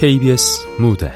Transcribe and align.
KBS 0.00 0.80
무대. 0.80 1.12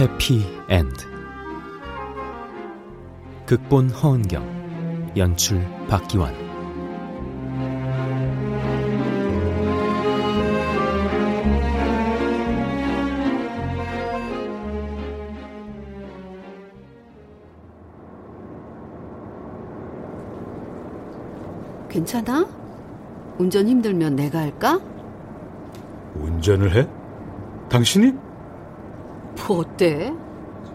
해피엔드. 0.00 1.06
극본 3.46 3.90
허은경 3.90 5.12
연출 5.16 5.64
박기환. 5.88 6.34
괜찮아? 21.88 22.51
운전 23.42 23.66
힘들면 23.66 24.14
내가 24.14 24.38
할까? 24.38 24.78
운전을 26.14 26.76
해? 26.76 26.88
당신이? 27.68 28.12
뭐 29.48 29.58
어때? 29.58 30.14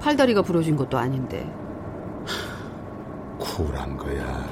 팔다리가 0.01 0.41
부러진 0.41 0.75
것도 0.75 0.97
아닌데. 0.97 1.49
쿨한 3.39 3.95
거야. 3.95 4.45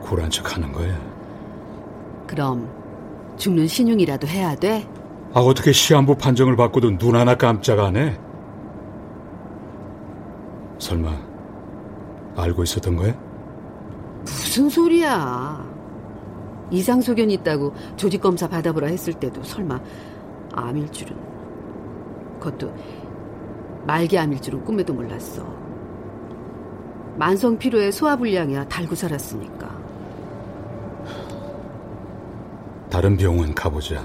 쿨한 0.00 0.30
척 0.30 0.54
하는 0.54 0.70
거야. 0.70 0.96
그럼 2.28 2.68
죽는 3.36 3.66
신용이라도 3.66 4.28
해야 4.28 4.54
돼? 4.54 4.88
아, 5.32 5.40
어떻게 5.40 5.72
시한부 5.72 6.14
판정을 6.14 6.54
받고도 6.54 6.96
눈 6.98 7.16
하나 7.16 7.34
깜짝 7.34 7.80
안 7.80 7.96
해? 7.96 8.16
설마 10.78 11.10
알고 12.36 12.62
있었던 12.62 12.94
거야? 12.94 13.12
무슨 14.20 14.68
소리야. 14.68 15.73
이상소견 16.74 17.30
있다고 17.30 17.72
조직검사 17.96 18.48
받아보라 18.48 18.88
했을 18.88 19.14
때도 19.14 19.42
설마 19.42 19.80
암일 20.52 20.90
줄은. 20.90 21.16
그것도 22.38 22.74
말기 23.86 24.18
암일 24.18 24.40
줄은 24.40 24.64
꿈에도 24.64 24.92
몰랐어. 24.92 25.46
만성 27.16 27.56
피로에 27.56 27.90
소화불량이야 27.90 28.68
달고 28.68 28.94
살았으니까. 28.94 29.84
다른 32.90 33.16
병원 33.16 33.54
가보자. 33.54 34.04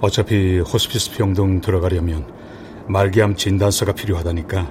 어차피 0.00 0.58
호스피스 0.60 1.16
병동 1.16 1.60
들어가려면 1.60 2.26
말기암 2.88 3.36
진단서가 3.36 3.92
필요하다니까. 3.92 4.70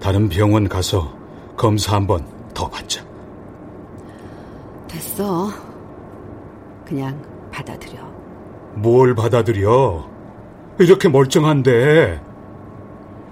다른 0.00 0.28
병원 0.28 0.68
가서 0.68 1.14
검사 1.56 1.96
한번 1.96 2.26
더 2.54 2.68
받자. 2.68 3.07
됐어. 4.98 5.52
그냥 6.84 7.22
받아들여. 7.52 8.02
뭘 8.74 9.14
받아들여? 9.14 10.10
이렇게 10.80 11.08
멀쩡한데. 11.08 12.20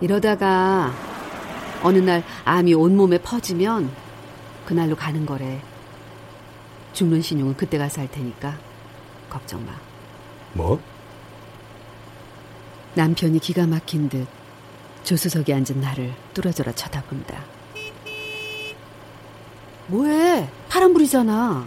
이러다가 0.00 0.92
어느 1.82 1.98
날 1.98 2.22
암이 2.44 2.74
온몸에 2.74 3.18
퍼지면 3.18 3.90
그날로 4.64 4.94
가는 4.94 5.26
거래. 5.26 5.60
죽는 6.92 7.20
신용은 7.20 7.56
그때 7.56 7.78
가서 7.78 8.00
할 8.00 8.10
테니까 8.10 8.56
걱정 9.28 9.66
마. 9.66 9.72
뭐? 10.52 10.80
남편이 12.94 13.40
기가 13.40 13.66
막힌 13.66 14.08
듯 14.08 14.26
조수석에 15.02 15.52
앉은 15.52 15.80
나를 15.80 16.14
뚫어져라 16.32 16.72
쳐다본다. 16.72 17.55
뭐해? 19.88 20.48
파란불이잖아. 20.68 21.64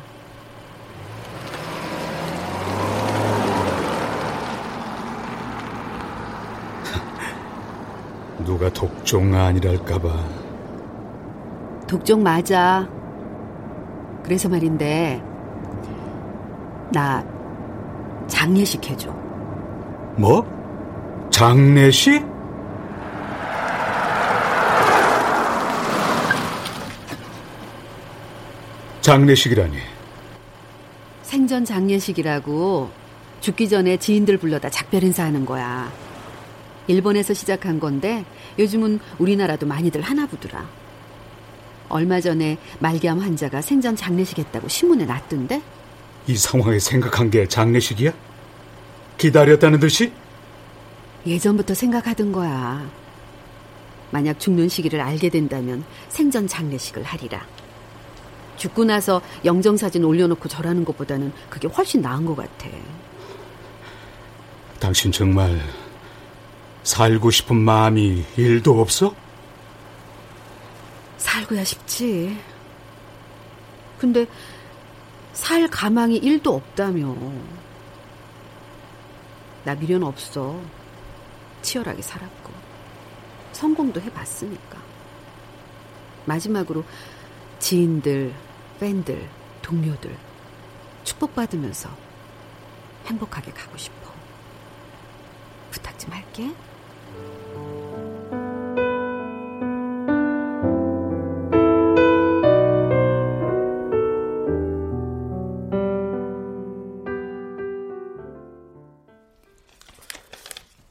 누가 8.46 8.70
독종 8.70 9.34
아니랄까봐. 9.34 10.10
독종 11.88 12.22
맞아. 12.24 12.88
그래서 14.24 14.48
말인데, 14.50 15.24
나 16.92 17.24
장례식 18.28 18.88
해줘. 18.90 19.12
뭐? 20.18 20.46
장례식? 21.32 22.26
장례식이라니. 29.02 29.78
생전 31.24 31.64
장례식이라고 31.66 32.90
죽기 33.40 33.70
전에 33.70 33.98
지인들 33.98 34.38
불러다 34.38 34.70
작별 34.70 35.04
인사하는 35.04 35.46
거야. 35.46 35.92
일본에서 36.88 37.34
시작한 37.34 37.80
건데 37.80 38.26
요즘은 38.58 39.00
우리나라도 39.20 39.66
많이들 39.68 40.02
하나 40.02 40.26
보더라. 40.26 40.68
얼마 41.88 42.20
전에 42.20 42.58
말기암 42.80 43.20
환자가 43.20 43.62
생전 43.62 43.96
장례식 43.96 44.38
했다고 44.38 44.68
신문에 44.68 45.06
났던데? 45.06 45.62
이 46.28 46.36
상황에 46.36 46.80
생각한 46.80 47.30
게 47.32 47.48
장례식이야? 47.48 48.12
기다렸다는 49.18 49.80
듯이? 49.80 50.12
예전부터 51.26 51.74
생각하던 51.74 52.32
거야. 52.32 52.88
만약 54.12 54.40
죽는 54.40 54.70
시기를 54.70 55.00
알게 55.00 55.30
된다면 55.30 55.84
생전 56.10 56.48
장례식을 56.48 57.04
하리라. 57.04 57.46
죽고 58.60 58.84
나서 58.84 59.22
영정사진 59.46 60.04
올려놓고 60.04 60.48
절하는 60.50 60.86
것보다는 60.86 61.32
그게 61.50 61.68
훨씬 61.68 62.02
나은 62.02 62.26
것 62.26 62.36
같아. 62.36 62.68
당신 64.80 65.12
정말 65.12 65.60
살고 66.84 67.32
싶은 67.32 67.56
마음이 67.56 68.24
일도 68.38 68.80
없어? 68.80 69.16
살고야 71.18 71.64
싶지. 71.64 72.38
근데 73.98 74.26
살 75.34 75.68
가망이 75.70 76.18
일도 76.18 76.54
없다며. 76.54 77.16
나 79.64 79.76
미련 79.76 80.04
없어. 80.04 80.60
치열하게 81.62 82.02
살았고. 82.02 82.52
성공도 83.54 84.02
해봤으니까. 84.02 84.78
마지막으로 86.26 86.84
지인들, 87.60 88.34
팬들, 88.80 89.28
동료들 89.62 90.16
축복받으면서 91.04 91.90
행복하게 93.08 93.52
가고 93.52 93.78
싶어. 93.78 94.10
부탁 95.70 96.00
좀 96.00 96.14
할게. 96.14 96.54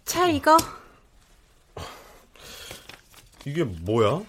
차 0.04 0.26
이거 0.28 0.58
이게 3.46 3.64
뭐야? 3.64 4.20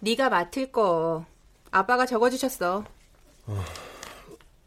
네가 0.00 0.28
맡을 0.28 0.70
거 0.70 1.24
아빠가 1.70 2.04
적어주셨어 2.04 2.84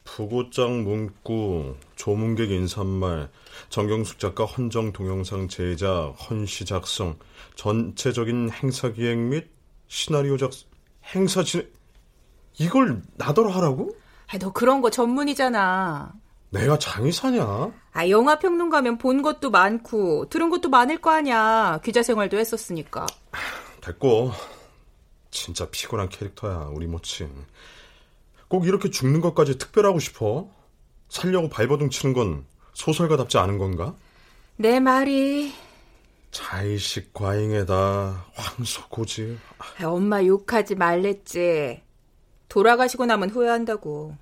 부고장 0.04 0.84
문구, 0.84 1.76
조문객 1.96 2.52
인사말, 2.52 3.30
정경숙 3.70 4.20
작가 4.20 4.46
헌정 4.46 4.92
동영상 4.92 5.48
제작, 5.48 6.16
헌시 6.30 6.66
작성, 6.66 7.18
전체적인 7.56 8.50
행사 8.52 8.92
기획 8.92 9.18
및 9.18 9.50
시나리오 9.88 10.38
작성, 10.38 10.68
행사 11.14 11.44
진행 11.44 11.70
이걸 12.58 13.02
나더러 13.16 13.50
하라고? 13.52 13.96
아, 14.28 14.38
너 14.38 14.52
그런 14.52 14.82
거 14.82 14.90
전문이잖아. 14.90 16.14
내가 16.52 16.80
장의사냐? 16.80 17.72
아 17.94 18.10
영화 18.10 18.40
평론가면 18.40 18.98
본 18.98 19.22
것도 19.22 19.52
많고 19.52 20.30
들은 20.30 20.50
것도 20.50 20.70
많을 20.70 21.00
거 21.00 21.12
아니야. 21.12 21.80
기자 21.84 22.02
생활도 22.02 22.38
했었으니까. 22.38 23.06
됐고. 23.82 24.32
진짜 25.32 25.70
피곤한 25.70 26.10
캐릭터야 26.10 26.72
우리 26.74 26.88
모친 26.88 27.30
꼭 28.50 28.66
이렇게 28.66 28.90
죽는 28.90 29.22
것까지 29.22 29.58
특별하고 29.58 30.00
싶어? 30.00 30.50
살려고 31.08 31.50
발버둥 31.50 31.90
치는 31.90 32.14
건 32.14 32.46
소설가답지 32.74 33.38
않은 33.38 33.58
건가? 33.58 33.96
내 34.58 34.80
말이 34.80 35.54
자의식 36.32 37.14
과잉에다 37.14 38.26
황소고지 38.34 39.38
아, 39.58 39.88
엄마 39.88 40.24
욕하지 40.24 40.76
말랬지 40.76 41.82
돌아가시고 42.50 43.06
나면 43.06 43.30
후회한다고 43.30 44.16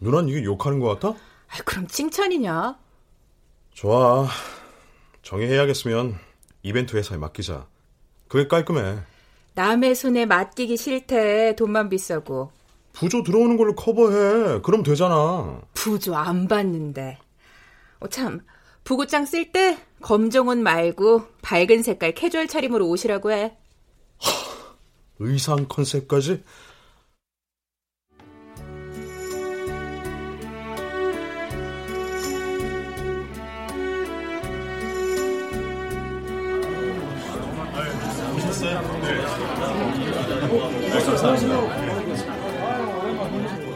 누난 0.00 0.28
이게 0.28 0.44
욕하는 0.44 0.80
것 0.80 0.98
같아? 1.00 1.18
아, 1.48 1.62
그럼 1.64 1.86
칭찬이냐? 1.86 2.76
좋아 3.72 4.28
정의해야겠으면 5.22 6.16
이벤트 6.62 6.96
회사에 6.96 7.18
맡기자 7.18 7.66
그게 8.28 8.46
깔끔해 8.48 8.98
남의 9.54 9.94
손에 9.94 10.26
맡기기 10.26 10.76
싫대 10.76 11.54
돈만 11.56 11.88
비싸고 11.88 12.50
부조 12.92 13.22
들어오는 13.22 13.56
걸로 13.56 13.74
커버해. 13.74 14.60
그럼 14.62 14.82
되잖아. 14.82 15.60
부조 15.74 16.14
안 16.14 16.48
받는데. 16.48 17.18
어, 18.00 18.08
참, 18.08 18.40
부고장 18.84 19.26
쓸 19.26 19.52
때 19.52 19.78
검정 20.00 20.48
옷 20.48 20.58
말고 20.58 21.22
밝은 21.42 21.82
색깔 21.82 22.12
캐주얼 22.12 22.48
차림으로 22.48 22.88
오시라고 22.88 23.30
해. 23.32 23.56
의상 25.18 25.66
컨셉까지? 25.68 26.42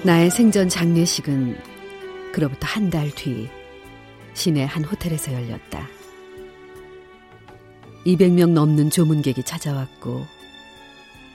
나의 0.04 0.30
생전 0.30 0.68
장례식은 0.68 1.58
그로부터 2.32 2.66
한 2.66 2.90
달 2.90 3.10
뒤 3.10 3.48
시내 4.34 4.64
한 4.64 4.84
호텔에서 4.84 5.32
열렸다. 5.32 5.86
200명 8.04 8.50
넘는 8.50 8.90
조문객이 8.90 9.44
찾아왔고 9.44 10.26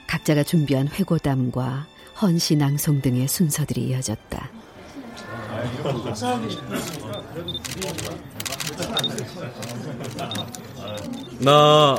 각자가 0.06 0.42
준비한 0.42 0.86
회고담과 0.86 1.86
헌시 2.20 2.56
낭송 2.56 3.00
등의 3.00 3.26
순서들이 3.26 3.80
이어졌다. 3.88 4.50
나 11.40 11.96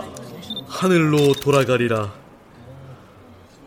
하늘로 0.68 1.34
돌아가리라. 1.34 2.21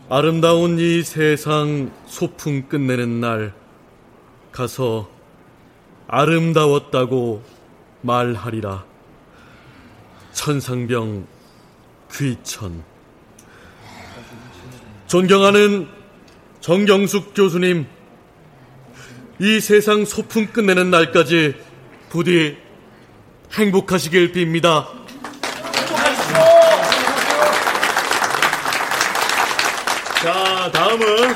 아름다운 0.07 0.77
이 0.77 1.01
세상 1.01 1.91
소풍 2.05 2.67
끝내는 2.69 3.19
날 3.21 3.53
가서 4.51 5.09
아름다웠다고 6.07 7.41
말하리라. 8.01 8.85
천상병 10.31 11.25
귀천. 12.13 12.83
존경하는 15.07 15.87
정경숙 16.61 17.33
교수님, 17.33 17.87
이 19.39 19.59
세상 19.59 20.05
소풍 20.05 20.47
끝내는 20.47 20.91
날까지 20.91 21.55
부디 22.09 22.57
행복하시길 23.53 24.33
빕니다. 24.33 24.85
자, 30.25 30.71
다음은 30.71 31.35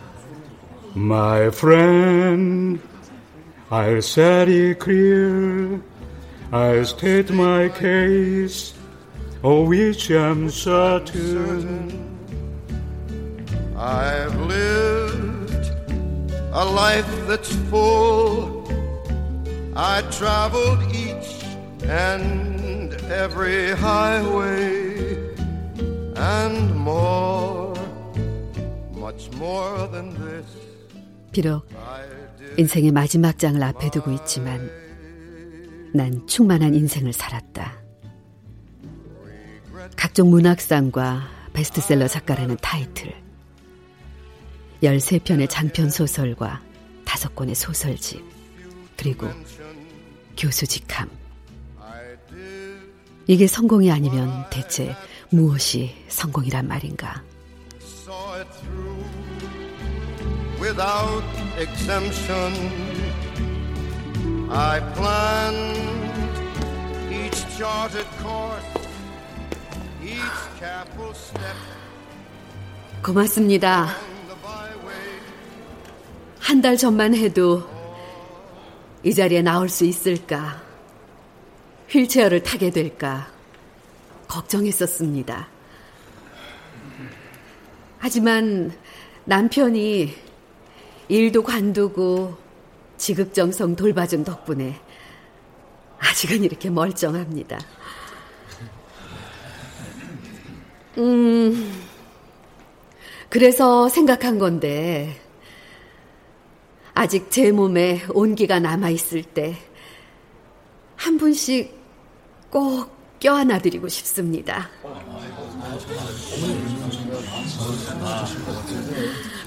My 0.93 1.49
friend, 1.51 2.77
I'll 3.71 4.01
set 4.01 4.49
it 4.49 4.79
clear. 4.79 5.81
I'll 6.51 6.83
state 6.83 7.31
my 7.31 7.69
case, 7.69 8.73
of 9.41 9.67
which 9.69 10.11
I'm 10.11 10.49
certain. 10.49 12.09
I've 13.77 14.37
lived 14.41 15.71
a 16.51 16.65
life 16.65 17.09
that's 17.25 17.55
full. 17.69 18.67
I 19.77 20.01
traveled 20.11 20.83
each 20.93 21.45
and 21.83 22.93
every 23.09 23.71
highway 23.71 25.35
and 26.17 26.75
more, 26.75 27.73
much 28.91 29.31
more 29.31 29.87
than 29.87 30.13
this. 30.19 30.60
비록. 31.31 31.67
인생의 32.57 32.91
마지막 32.91 33.39
장을 33.39 33.61
앞에 33.61 33.89
두고 33.89 34.11
있지만 34.11 34.69
난 35.93 36.25
충만한 36.27 36.73
인생을 36.73 37.13
살았다. 37.13 37.81
각종 39.95 40.29
문학상과 40.29 41.27
베스트셀러 41.53 42.07
작가라는 42.07 42.57
타이틀, 42.61 43.13
13편의 44.83 45.49
장편 45.49 45.89
소설과 45.89 46.61
5권의 47.05 47.55
소설집, 47.55 48.23
그리고 48.97 49.27
교수 50.37 50.65
직함. 50.65 51.09
이게 53.27 53.47
성공이 53.47 53.91
아니면 53.91 54.45
대체 54.49 54.95
무엇이 55.29 55.95
성공이란 56.07 56.67
말인가? 56.67 57.23
Without 60.61 61.23
exemption. 61.57 62.53
I 64.49 64.79
planned 64.95 65.77
each 67.11 67.39
charted 67.57 68.05
course, 68.21 68.69
each 70.03 70.41
careful 70.59 71.13
step 71.15 71.57
고맙습니다. 73.03 73.87
한 76.39 76.61
달 76.61 76.77
전만 76.77 77.15
해도 77.15 77.67
이 79.03 79.13
자리에 79.13 79.41
나올 79.41 79.69
수 79.69 79.85
있을까, 79.85 80.61
휠체어를 81.89 82.43
타게 82.43 82.69
될까 82.69 83.27
걱정했었습니다. 84.27 85.47
하지만 87.99 88.73
남편이 89.25 90.13
일도 91.11 91.43
관두고 91.43 92.37
지극정성 92.95 93.75
돌봐준 93.75 94.23
덕분에 94.23 94.79
아직은 95.99 96.41
이렇게 96.45 96.69
멀쩡합니다. 96.69 97.59
음, 100.97 101.83
그래서 103.27 103.89
생각한 103.89 104.39
건데, 104.39 105.19
아직 106.93 107.29
제 107.29 107.51
몸에 107.51 108.05
온기가 108.13 108.61
남아있을 108.61 109.23
때, 109.23 109.57
한 110.95 111.17
분씩 111.17 111.75
꼭 112.49 112.89
껴안아드리고 113.19 113.89
싶습니다. 113.89 114.69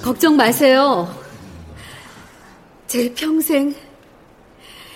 걱정 0.03 0.37
마세요. 0.37 1.24
제 2.95 3.13
평생 3.13 3.75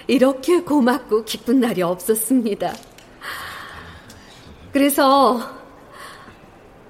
이렇게 0.06 0.60
고맙고 0.60 1.24
기쁜 1.24 1.58
날이 1.58 1.82
없었습니다. 1.82 2.72
그래서 4.72 5.40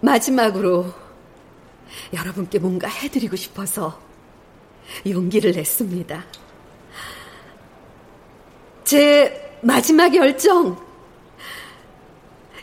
마지막으로 0.02 0.92
여러분께 2.12 2.58
뭔가 2.58 2.88
해드리고 2.88 3.36
싶어서 3.36 3.98
용기를 5.06 5.52
냈습니다. 5.52 6.26
제 8.84 9.58
마지막 9.62 10.14
열정 10.14 10.76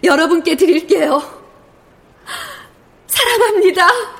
여러분께 0.04 0.56
드릴게요. 0.56 1.20
사랑합니다. 3.08 4.15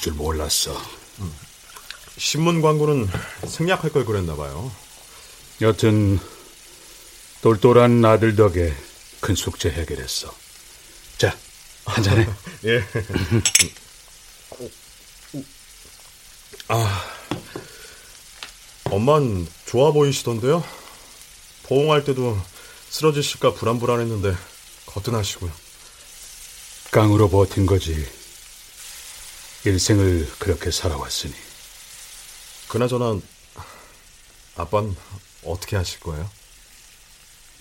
줄 0.00 0.14
몰랐어. 0.14 0.74
신문 2.16 2.62
광고는 2.62 3.08
생략할 3.46 3.92
걸 3.92 4.04
그랬나 4.04 4.34
봐요. 4.36 4.70
여튼 5.60 6.18
똘똘한 7.42 8.04
아들 8.04 8.36
덕에 8.36 8.74
큰 9.20 9.34
숙제 9.34 9.70
해결했어. 9.70 10.34
자, 11.18 11.36
한 11.84 12.02
잔해. 12.02 12.26
예. 12.64 12.84
아, 16.68 17.04
엄만 18.84 19.46
좋아 19.66 19.92
보이시던데요? 19.92 20.64
보험할 21.64 22.04
때도 22.04 22.40
쓰러지실까 22.88 23.54
불안불안했는데 23.54 24.34
거뜬하시고요. 24.86 25.50
깡으로 26.90 27.28
버틴 27.28 27.66
거지. 27.66 28.19
일생을 29.64 30.30
그렇게 30.38 30.70
살아왔으니. 30.70 31.34
그나저나 32.68 33.20
아빠는 34.56 34.96
어떻게 35.44 35.76
하실 35.76 36.00
거예요? 36.00 36.30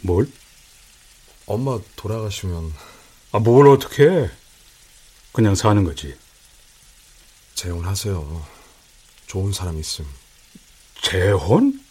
뭘? 0.01 0.31
엄마 1.45 1.79
돌아가시면 1.95 2.73
아, 3.31 3.39
뭘 3.39 3.67
어떻게 3.67 4.03
해? 4.03 4.31
그냥 5.33 5.55
사는 5.55 5.83
거지. 5.83 6.17
재혼하세요. 7.55 8.47
좋은 9.27 9.51
사람 9.51 9.79
있음. 9.79 10.05
재혼? 11.01 11.83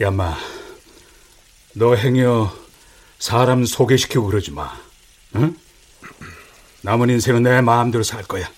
야마, 0.00 0.36
너 1.74 1.94
행여 1.94 2.63
사람 3.18 3.64
소개시키고 3.64 4.26
그러지 4.26 4.50
마. 4.50 4.76
응? 5.36 5.56
남은 6.82 7.10
인생은 7.10 7.42
내 7.42 7.60
마음대로 7.60 8.04
살 8.04 8.22
거야. 8.24 8.50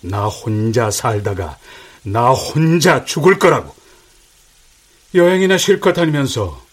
나 0.00 0.26
혼자 0.26 0.90
살다가 0.90 1.58
나 2.02 2.30
혼자 2.30 3.04
죽을 3.04 3.38
거라고. 3.38 3.74
여행이나 5.14 5.58
실컷 5.58 5.92
다니면서 5.92 6.64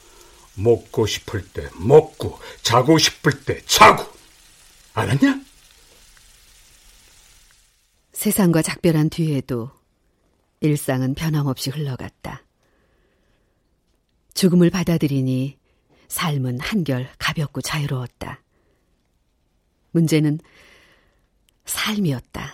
먹고 0.55 1.05
싶을 1.05 1.45
때 1.47 1.69
먹고 1.75 2.39
자고 2.61 2.97
싶을 2.97 3.43
때 3.43 3.61
자고. 3.65 4.05
알았냐? 4.93 5.41
세상과 8.13 8.61
작별한 8.61 9.09
뒤에도 9.09 9.71
일상은 10.59 11.15
변함없이 11.15 11.69
흘러갔다. 11.69 12.43
죽음을 14.33 14.69
받아들이니 14.69 15.58
삶은 16.09 16.59
한결 16.59 17.09
가볍고 17.17 17.61
자유로웠다. 17.61 18.41
문제는 19.91 20.39
삶이었다. 21.65 22.53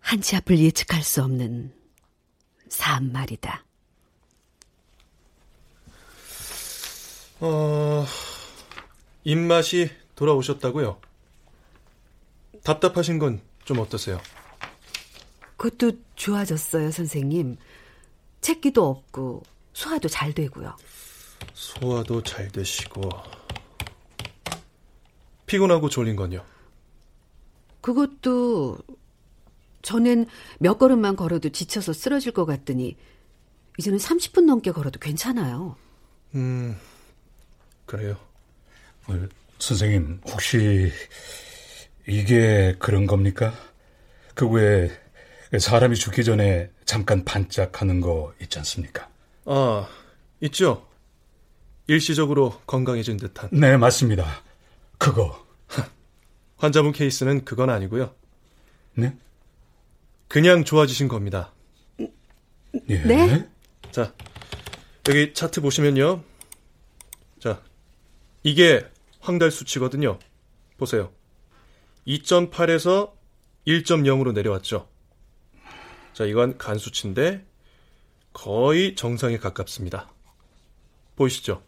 한치 0.00 0.36
앞을 0.36 0.58
예측할 0.58 1.02
수 1.02 1.22
없는 1.22 1.74
삶 2.68 3.10
말이다. 3.12 3.64
어, 7.40 8.04
입맛이 9.24 9.90
돌아오셨다고요? 10.14 11.00
답답하신 12.62 13.18
건 13.18 13.40
좀 13.64 13.78
어떠세요? 13.78 14.20
그것도 15.56 15.92
좋아졌어요, 16.16 16.90
선생님. 16.90 17.56
책기도 18.40 18.86
없고 18.86 19.42
소화도 19.72 20.08
잘 20.08 20.32
되고요. 20.34 20.76
소화도 21.54 22.22
잘 22.22 22.48
되시고 22.48 23.08
피곤하고 25.46 25.88
졸린 25.88 26.16
건요? 26.16 26.44
그것도 27.80 28.78
전엔 29.82 30.26
몇 30.58 30.78
걸음만 30.78 31.16
걸어도 31.16 31.50
지쳐서 31.50 31.92
쓰러질 31.92 32.32
것 32.32 32.44
같더니 32.44 32.96
이제는 33.78 33.98
30분 33.98 34.44
넘게 34.46 34.72
걸어도 34.72 34.98
괜찮아요. 34.98 35.76
음, 36.34 36.76
그래요. 37.86 38.16
어, 39.06 39.28
선생님, 39.58 40.22
혹시 40.26 40.90
이게 42.06 42.74
그런 42.78 43.06
겁니까? 43.06 43.52
그 44.34 44.48
외에 44.48 44.88
사람이 45.58 45.96
죽기 45.96 46.24
전에 46.24 46.70
잠깐 46.84 47.24
반짝하는 47.24 48.00
거 48.00 48.32
있지 48.40 48.58
않습니까? 48.58 49.08
아, 49.44 49.86
있죠. 50.40 50.86
일시적으로 51.86 52.60
건강해진 52.66 53.16
듯한. 53.16 53.50
네, 53.52 53.76
맞습니다. 53.76 54.42
그거. 54.98 55.44
환자분 56.56 56.92
케이스는 56.92 57.44
그건 57.44 57.70
아니고요. 57.70 58.14
네? 58.94 59.16
그냥 60.28 60.64
좋아지신 60.64 61.08
겁니다. 61.08 61.52
예. 62.88 62.98
네? 63.02 63.48
자, 63.90 64.14
여기 65.08 65.34
차트 65.34 65.60
보시면요. 65.60 66.24
자, 67.38 67.62
이게 68.42 68.84
황달 69.20 69.50
수치거든요. 69.50 70.18
보세요. 70.76 71.12
2.8에서 72.06 73.12
1.0으로 73.66 74.32
내려왔죠. 74.32 74.88
자, 76.12 76.24
이건 76.24 76.58
간 76.58 76.78
수치인데 76.78 77.44
거의 78.32 78.94
정상에 78.94 79.38
가깝습니다. 79.38 80.10
보이시죠? 81.16 81.62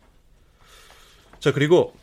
자, 1.41 1.53
그리고 1.53 1.95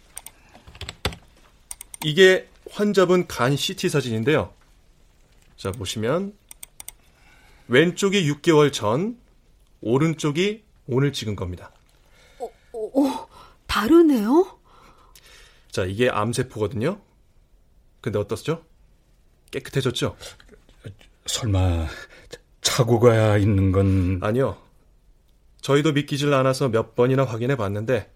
이게 2.03 2.47
환자분 2.71 3.27
간 3.27 3.55
CT 3.55 3.89
사진인데요. 3.89 4.53
자, 5.57 5.71
보시면 5.71 6.33
왼쪽이 7.67 8.29
6개월 8.31 8.71
전, 8.71 9.17
오른쪽이 9.81 10.63
오늘 10.87 11.13
찍은 11.13 11.35
겁니다. 11.35 11.71
오, 12.73 13.27
다르네요? 13.67 14.59
자, 15.71 15.85
이게 15.85 16.09
암세포거든요. 16.09 17.01
근데 18.01 18.19
어떻죠? 18.19 18.63
깨끗해졌죠? 19.51 20.17
설마 21.25 21.87
차고가 22.61 23.37
있는 23.37 23.71
건 23.71 24.19
아니요. 24.21 24.57
저희도 25.61 25.93
믿기질 25.93 26.33
않아서 26.33 26.67
몇 26.69 26.95
번이나 26.95 27.23
확인해 27.23 27.55
봤는데 27.55 28.12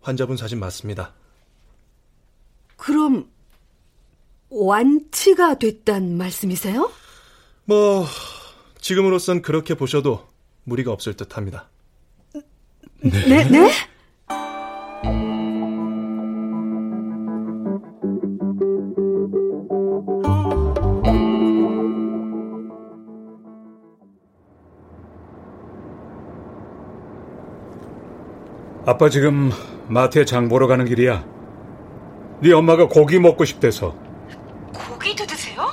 환자분 0.00 0.36
사진 0.36 0.58
맞습니다. 0.60 1.12
그럼 2.76 3.28
완치가 4.50 5.58
됐단 5.58 6.16
말씀이세요? 6.16 6.90
뭐 7.64 8.06
지금으로선 8.80 9.42
그렇게 9.42 9.74
보셔도 9.74 10.26
무리가 10.64 10.92
없을 10.92 11.14
듯합니다. 11.14 11.68
네, 13.00 13.44
네? 13.44 13.70
아빠 28.86 29.10
지금 29.10 29.50
마트에 29.88 30.24
장 30.24 30.48
보러 30.48 30.66
가는 30.66 30.84
길이야. 30.84 31.24
네 32.40 32.52
엄마가 32.52 32.88
고기 32.88 33.18
먹고 33.18 33.44
싶대서. 33.44 33.94
고기도 34.72 35.26
드세요? 35.26 35.66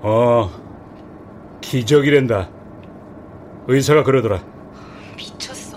어, 0.00 0.50
기적이란다. 1.60 2.48
의사가 3.66 4.04
그러더라. 4.04 4.40
미쳤어. 5.16 5.76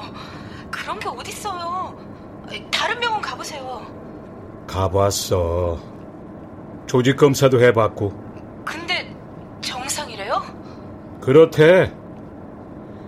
그런 0.70 1.00
게 1.00 1.08
어딨어요. 1.10 1.98
다른 2.72 3.00
병원 3.00 3.22
가보세요. 3.22 3.82
가봤어. 4.68 5.80
조직 6.86 7.18
검사도 7.18 7.60
해봤고. 7.62 8.14
근데 8.64 9.16
정상이래요? 9.62 10.42
그렇대. 11.20 11.92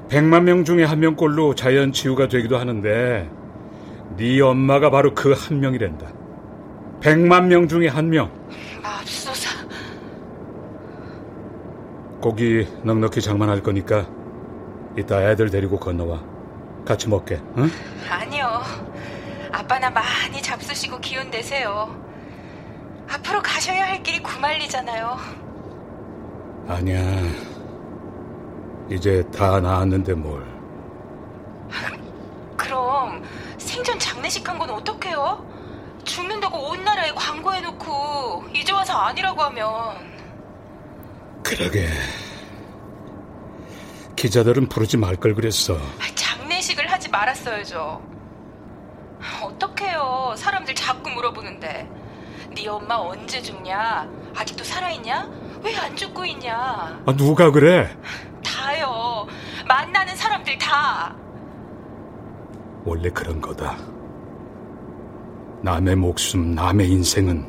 100만 0.10 0.44
명 0.44 0.66
중에 0.66 0.84
한 0.84 1.00
명꼴로 1.00 1.56
자연 1.56 1.94
치유가 1.94 2.28
되기도 2.28 2.58
하는데 2.58 3.30
네 4.18 4.41
엄마가 4.41 4.89
바로 4.89 5.13
그 5.13 5.34
한 5.34 5.60
명이란다. 5.60 6.08
100만 7.01 7.46
명 7.46 7.68
중에 7.68 7.88
한 7.88 8.10
명. 8.10 8.32
맙소사. 8.84 9.50
고기 12.22 12.68
넉넉히 12.84 13.22
장만할 13.22 13.63
거니까 13.63 14.08
이따 14.98 15.22
애들 15.32 15.50
데리고 15.50 15.80
건너와. 15.80 16.22
같이 16.86 17.10
먹게. 17.10 17.39
응? 17.58 17.70
아니요. 18.10 18.62
아빠나 19.51 19.89
많이 19.89 20.41
잡수시고 20.41 21.00
기운 21.00 21.30
내세요. 21.30 21.89
앞으로 23.10 23.41
가셔야 23.41 23.88
할 23.88 24.03
길이 24.03 24.20
구말리잖아요. 24.22 25.18
아니야. 26.68 27.01
이제 28.89 29.24
다 29.36 29.60
나았는데 29.60 30.13
뭘. 30.13 30.44
그럼 32.58 33.24
생전 33.72 34.00
장례식 34.00 34.48
한 34.50 34.60
건 34.60 34.70
어떡해요? 34.70 35.50
죽는다고 36.04 36.58
온 36.72 36.84
나라에 36.84 37.12
광고해놓고 37.13 38.46
이제 38.54 38.74
와서 38.74 38.94
아니라고 38.98 39.42
하면 39.44 40.12
그러게. 41.44 41.88
기자들은 44.18 44.68
부르지 44.68 44.98
말 44.98 45.16
걸 45.16 45.34
그랬어. 45.34 45.78
장례식을 46.16 46.92
하지 46.92 47.10
말았어야죠. 47.10 48.01
어떡해요. 49.42 50.34
사람들 50.38 50.75
자꾸 50.75 51.10
물어보는데. 51.10 51.90
네 52.54 52.68
엄마 52.68 52.96
언제 52.96 53.42
죽냐? 53.42 54.08
아직도 54.36 54.63
살아있냐? 54.66 55.30
왜 55.63 55.75
안 55.78 55.96
죽고 55.96 56.25
있냐? 56.25 57.01
아, 57.06 57.13
누가 57.16 57.50
그래? 57.51 57.96
다요. 58.44 59.28
만나는 59.68 60.16
사람들 60.16 60.58
다. 60.58 61.16
원래 62.84 63.10
그런 63.10 63.40
거다. 63.40 63.78
남의 65.64 65.96
목숨, 65.96 66.56
남의 66.56 66.90
인생은 66.90 67.48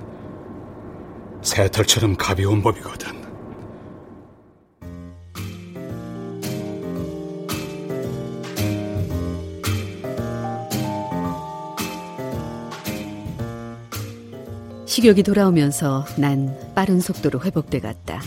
새털처럼 1.42 2.16
가벼운 2.16 2.62
법이거든. 2.62 3.22
식욕이 14.86 15.22
돌아오면서 15.22 16.04
난 16.18 16.54
빠른 16.74 17.00
속도로 17.00 17.40
회복돼 17.40 17.80
갔다. 17.80 18.20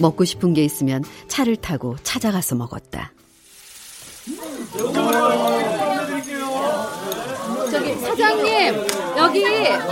먹고 0.00 0.24
싶은 0.24 0.54
게 0.54 0.64
있으면 0.64 1.04
차를 1.28 1.56
타고 1.56 1.96
찾아가서 2.02 2.56
먹었다. 2.56 3.12
사장님 8.16 8.86
여기 9.16 9.44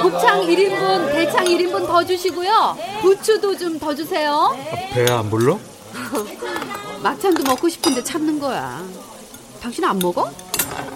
곱창 0.03 0.41
1인분, 0.43 1.13
대창 1.13 1.45
1인분 1.45 1.87
더 1.87 2.05
주시고요. 2.05 2.77
부추도 3.01 3.57
좀 3.57 3.79
더 3.79 3.95
주세요. 3.95 4.57
배안 4.93 5.31
불러? 5.31 5.59
막창도 7.03 7.45
먹고 7.45 7.69
싶은데 7.69 8.03
참는 8.03 8.41
거야. 8.41 8.83
당신 9.63 9.85
안 9.85 9.99
먹어? 9.99 10.31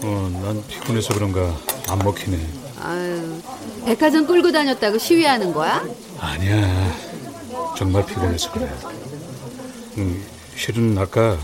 어, 0.02 0.40
난 0.42 0.64
피곤해서 0.66 1.14
그런가 1.14 1.54
안 1.88 1.98
먹히네. 1.98 2.38
아유, 2.82 3.40
백화점 3.86 4.26
끌고 4.26 4.50
다녔다고 4.50 4.98
시위하는 4.98 5.52
거야? 5.52 5.84
아니야. 6.18 6.92
정말 7.76 8.04
피곤해서 8.04 8.50
그래. 8.52 8.68
음, 9.98 10.24
실은 10.56 10.98
아까 10.98 11.38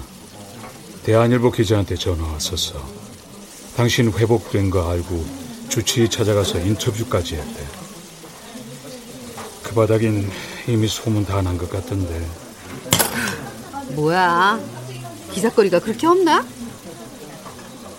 대한일보 1.05 1.53
기자한테 1.53 1.95
전화 1.95 2.27
왔었어. 2.33 2.75
당신 3.77 4.11
회복된 4.13 4.71
거 4.71 4.91
알고 4.91 5.25
주치의 5.69 6.09
찾아가서 6.09 6.59
인터뷰까지 6.61 7.37
했대. 7.37 7.67
그 9.63 9.75
바닥엔 9.75 10.31
이미 10.67 10.89
소문 10.89 11.25
다 11.27 11.43
난 11.43 11.59
것 11.59 11.71
같던데. 11.71 12.27
뭐야? 13.95 14.59
기사거리가 15.33 15.81
그렇게 15.81 16.07
없나? 16.07 16.45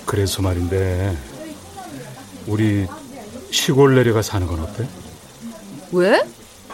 그래서 0.05 0.41
말인데 0.41 1.15
우리 2.47 2.87
시골 3.51 3.95
내려가 3.95 4.21
사는 4.21 4.45
건 4.47 4.61
어때? 4.61 4.87
왜? 5.91 6.23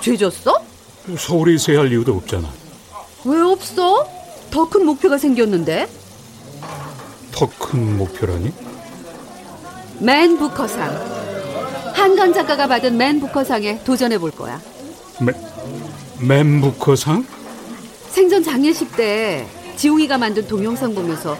죄 0.01 0.15
졌어? 0.15 0.63
서울에 1.17 1.53
있어야 1.55 1.79
할 1.79 1.91
이유도 1.91 2.15
없잖아. 2.15 2.49
왜 3.25 3.39
없어? 3.41 4.07
더 4.51 4.69
큰 4.69 4.85
목표가 4.85 5.17
생겼는데? 5.17 5.87
더 7.31 7.49
큰 7.59 7.97
목표라니? 7.97 8.51
맨 9.99 10.37
부커상. 10.37 11.15
한강 11.93 12.33
작가가 12.33 12.67
받은 12.67 12.97
맨 12.97 13.19
부커상에 13.19 13.83
도전해 13.83 14.17
볼 14.17 14.31
거야. 14.31 14.59
맨, 15.21 15.35
맨 16.19 16.61
부커상? 16.61 17.25
생전 18.09 18.43
장례식 18.43 18.95
때 18.95 19.47
지웅이가 19.77 20.17
만든 20.17 20.47
동영상 20.47 20.93
보면서 20.93 21.37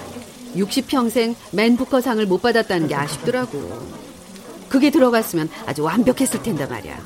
60평생 0.55 1.35
맨 1.51 1.75
부커상을 1.75 2.25
못 2.25 2.41
받았다는 2.41 2.87
게 2.87 2.95
아쉽더라고. 2.95 3.95
그게 4.69 4.89
들어갔으면 4.89 5.49
아주 5.65 5.83
완벽했을 5.83 6.41
텐데 6.41 6.65
말이야. 6.65 6.97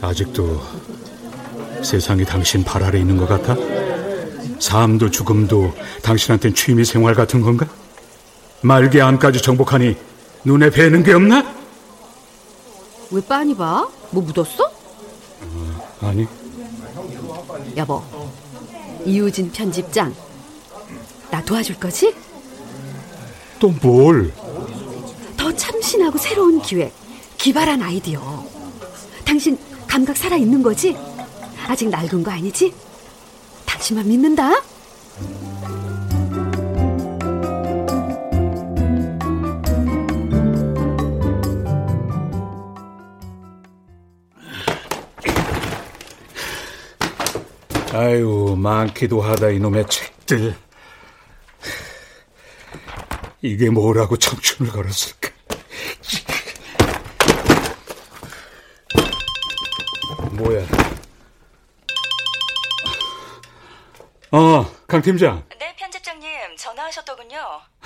아직도 0.00 0.60
세상이 1.82 2.24
당신 2.24 2.64
발 2.64 2.82
아래 2.82 2.98
있는 2.98 3.16
것 3.16 3.28
같아? 3.28 3.56
삶도 4.58 5.10
죽음도 5.10 5.72
당신한텐 6.02 6.54
취미 6.54 6.84
생활 6.84 7.14
같은 7.14 7.40
건가? 7.40 7.66
말기 8.62 9.00
암까지 9.00 9.42
정복하니 9.42 9.96
눈에 10.44 10.70
뵈는 10.70 11.02
게 11.02 11.12
없나? 11.12 11.44
왜 13.10 13.20
빤히 13.20 13.54
봐? 13.56 13.88
뭐 14.10 14.22
묻었어? 14.22 14.70
아니, 16.00 16.26
여보, 17.76 18.02
이우진 19.04 19.50
편집장. 19.52 20.14
나 21.30 21.42
도와줄 21.44 21.76
거지? 21.78 22.14
또 23.58 23.72
뭘? 23.82 24.32
더 25.36 25.54
참신하고 25.54 26.18
새로운 26.18 26.60
기획, 26.60 26.92
기발한 27.38 27.82
아이디어. 27.82 28.44
당신 29.24 29.58
감각 29.86 30.16
살아 30.16 30.36
있는 30.36 30.62
거지? 30.62 30.96
아직 31.66 31.88
낡은 31.88 32.22
거 32.22 32.30
아니지? 32.30 32.74
당신만 33.66 34.08
믿는다? 34.08 34.62
아유, 47.94 48.56
많기도 48.58 49.20
하다 49.20 49.50
이놈의 49.50 49.86
책들. 49.86 50.56
이게 53.42 53.68
뭐라고 53.68 54.16
청춘을 54.16 54.72
걸었을까? 54.72 55.28
뭐야? 60.32 60.66
어, 64.30 64.64
강 64.86 65.02
팀장. 65.02 65.44
네, 65.58 65.76
편집장님 65.76 66.56
전화하셨더군요. 66.56 67.36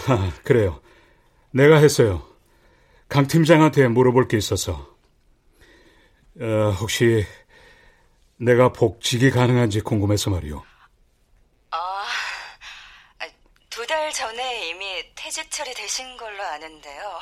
아, 0.06 0.32
그래요. 0.44 0.80
내가 1.50 1.78
했어요. 1.78 2.22
강 3.08 3.26
팀장한테 3.26 3.88
물어볼 3.88 4.28
게 4.28 4.36
있어서. 4.36 4.94
어, 6.40 6.76
혹시 6.78 7.26
내가 8.38 8.72
복직이 8.72 9.31
가능한지 9.31 9.81
궁금해서 9.81 10.31
말이요. 10.31 10.62
아, 11.70 12.07
두 13.70 13.87
달 13.87 14.12
전에 14.12 14.68
이미 14.68 15.05
퇴직 15.14 15.51
처리되신 15.51 16.16
걸로 16.16 16.42
아는데요. 16.42 17.18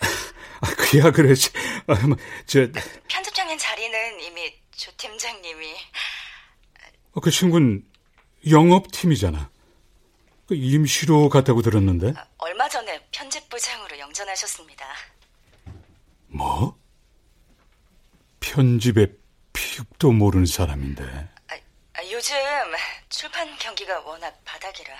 아, 0.60 0.66
그야 0.76 1.10
그러지. 1.10 1.50
아, 1.86 1.94
뭐, 2.06 2.16
저, 2.46 2.66
편집장님 3.08 3.58
자리는 3.58 4.20
이미 4.20 4.54
조 4.74 4.90
팀장님이 4.96 5.74
어, 7.12 7.20
그 7.20 7.30
친구는 7.30 7.84
영업팀이잖아. 8.48 9.50
그 10.46 10.54
임시로 10.54 11.28
갔다고 11.28 11.60
들었는데. 11.62 12.14
얼마 12.38 12.68
전에 12.68 13.06
편집부장으로 13.10 13.98
영전하셨습니다. 13.98 14.86
뭐? 16.28 16.78
편집에 18.40 19.08
피육도 19.56 20.12
모르는 20.12 20.44
사람인데. 20.44 21.02
아, 21.48 22.02
요즘 22.10 22.36
출판 23.08 23.56
경기가 23.56 23.98
워낙 24.00 24.38
바닥이라 24.44 24.94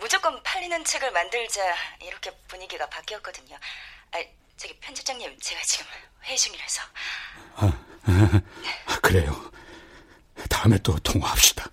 무조건 0.00 0.42
팔리는 0.42 0.82
책을 0.84 1.12
만들자 1.12 1.60
이렇게 2.00 2.34
분위기가 2.48 2.88
바뀌었거든요. 2.88 3.54
아, 4.12 4.18
저기 4.56 4.74
편집장님 4.80 5.38
제가 5.38 5.60
지금 5.64 5.86
회의 6.24 6.38
중이라서 6.38 6.82
아, 7.56 7.72
그래요. 9.02 9.52
다음에 10.48 10.78
또 10.78 10.98
통화합시다. 11.00 11.66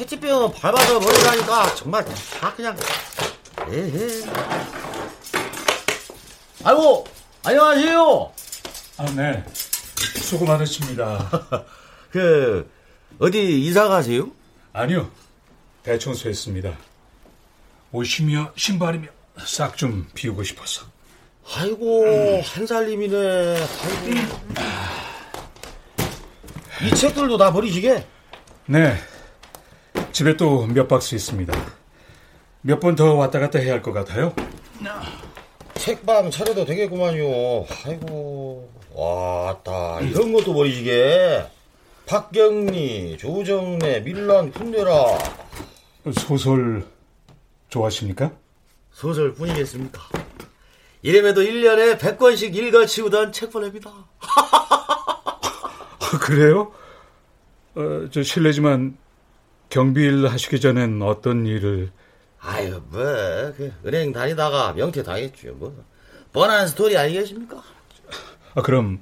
페트병 0.00 0.52
밟아서 0.52 0.98
버리라니까 0.98 1.74
정말 1.74 2.02
다 2.40 2.54
그냥 2.54 2.74
에헤 3.68 4.24
아이고 6.64 7.04
안녕하세요 7.44 8.32
아, 8.96 9.04
네. 9.16 9.42
수고 10.20 10.44
많으십니다. 10.44 11.30
그 12.12 12.70
어디 13.18 13.62
이사 13.62 13.88
가세요? 13.88 14.30
아니요. 14.74 15.10
대청소했습니다. 15.82 16.76
옷이며 17.92 18.52
신발이며 18.56 19.08
싹 19.46 19.78
좀 19.78 20.06
비우고 20.14 20.42
싶어서. 20.42 20.84
아이고 21.56 22.42
한 22.44 22.66
살림이네. 22.66 23.16
아이고. 23.56 24.30
이 26.82 26.94
책들도 26.94 27.38
다 27.38 27.50
버리시게? 27.50 28.06
네. 28.66 28.98
집에 30.20 30.36
또 30.36 30.66
몇 30.66 30.86
박스 30.86 31.14
있습니다. 31.14 31.50
몇 32.60 32.78
번 32.78 32.94
더 32.94 33.14
왔다 33.14 33.38
갔다 33.40 33.58
해야 33.58 33.72
할 33.72 33.80
것 33.80 33.94
같아요. 33.94 34.34
책방 35.72 36.30
차려도 36.30 36.66
되겠구만요. 36.66 37.64
아이고, 37.86 38.70
왔다. 38.92 39.98
이런 40.02 40.34
것도 40.34 40.52
버리시게. 40.52 41.46
박경리, 42.04 43.16
조정래, 43.16 44.00
밀란, 44.00 44.52
쿤데라. 44.52 44.92
소설 46.12 46.84
좋아하십니까? 47.70 48.30
소설 48.92 49.32
뿐이겠습니까? 49.32 50.02
이름에도 51.00 51.40
1년에 51.40 51.96
100권씩 51.98 52.54
읽어치우던 52.54 53.32
책벌레입니다. 53.32 53.90
아, 54.20 56.18
그래요? 56.20 56.72
어, 57.74 58.06
저 58.12 58.22
실례지만 58.22 58.98
경비일 59.70 60.26
하시기 60.26 60.60
전엔 60.60 61.00
어떤 61.02 61.46
일을 61.46 61.92
아유, 62.40 62.82
뭐, 62.88 63.00
그 63.56 63.72
은행 63.84 64.12
다니다가 64.12 64.72
명퇴 64.72 65.02
당했죠, 65.02 65.52
뭐. 65.54 65.84
뻔한 66.32 66.66
스토리 66.66 66.96
아니겠습니까? 66.96 67.62
아, 68.54 68.62
그럼 68.62 69.00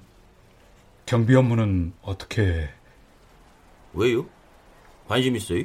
경비 1.07 1.35
업무는 1.35 1.93
어떻게 2.03 2.69
왜요? 3.95 4.27
관심 5.07 5.37
있어요? 5.37 5.65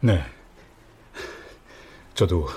네. 0.00 0.24
저도 2.14 2.48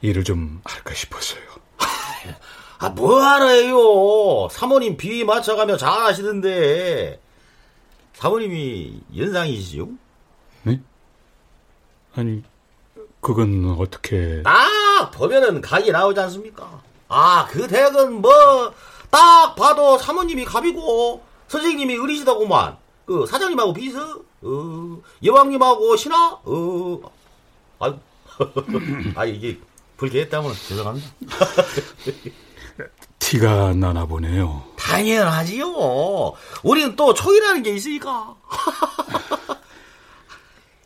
일을 0.00 0.24
좀 0.24 0.60
할까 0.64 0.94
싶어서요. 0.94 1.42
아, 2.78 2.88
뭐 2.90 3.22
알아요? 3.22 4.48
사모님 4.50 4.96
비위 4.96 5.24
맞춰가며 5.24 5.76
잘 5.76 5.90
하시던데. 5.90 7.20
사모님이 8.14 9.00
연상이시죠? 9.16 9.90
네? 12.16 12.20
아니, 12.20 12.42
그건 13.20 13.76
어떻게... 13.78 14.42
딱 14.42 15.10
보면은 15.12 15.60
각이 15.60 15.92
나오지 15.92 16.18
않습니까? 16.20 16.80
아, 17.08 17.46
그 17.50 17.66
댁은 17.68 18.20
뭐, 18.20 18.72
딱 19.10 19.54
봐도 19.54 19.98
사모님이 19.98 20.44
갑이고, 20.44 21.22
선생님이 21.48 21.98
을이시다구만. 21.98 22.76
그, 23.04 23.26
사장님하고 23.26 23.72
비서, 23.72 24.20
어, 24.42 25.02
여왕님하고 25.22 25.96
신하, 25.96 26.38
어, 26.44 27.00
아, 27.78 27.94
아, 29.14 29.24
이게, 29.24 29.58
불쾌했다면 29.96 30.52
죄송합니다. 30.54 31.08
티가 33.18 33.74
나나 33.74 34.06
보네요. 34.06 34.62
당연하지요. 34.76 35.66
우리는 36.62 36.94
또 36.94 37.12
촉이라는 37.12 37.62
게 37.62 37.74
있으니까. 37.74 38.36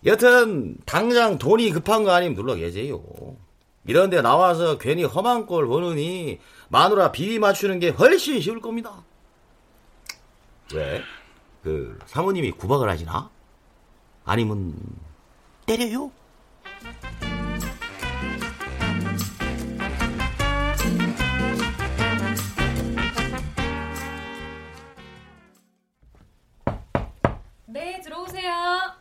여튼 0.07 0.77
당장 0.87 1.39
돈이 1.39 1.71
급한 1.73 2.05
거 2.05 2.13
아니면 2.13 2.35
눌러 2.35 2.55
계세요. 2.55 3.03
이런데 3.87 4.23
나와서 4.23 4.79
괜히 4.79 5.05
험한 5.05 5.47
꼴 5.47 5.67
보느니 5.67 6.39
마누라 6.69 7.13
비위 7.13 7.39
맞추는 7.39 7.81
게 7.81 7.91
훨씬 7.91 8.41
쉬울 8.41 8.61
겁니다. 8.61 9.03
왜? 10.75 11.03
그 11.63 11.99
사모님이 12.07 12.53
구박을 12.53 12.89
하시나? 12.89 13.31
아니면 14.25 14.75
때려요? 15.67 16.11
네, 27.67 28.01
들어오세요. 28.01 29.00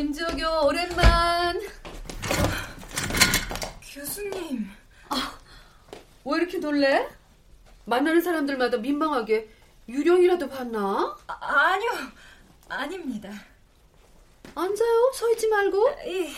김지혁요, 0.00 0.62
오랜만. 0.64 1.60
교수님. 3.92 4.66
왜 6.24 6.38
이렇게 6.38 6.56
놀래? 6.56 7.06
만나는 7.84 8.22
사람들마다 8.22 8.78
민망하게 8.78 9.50
유령이라도 9.90 10.48
봤나? 10.48 11.18
아, 11.26 11.32
아니요. 11.34 11.90
아닙니다. 12.70 13.30
앉아요. 14.54 15.12
서 15.14 15.30
있지 15.32 15.46
말고. 15.48 15.90
예. 16.06 16.32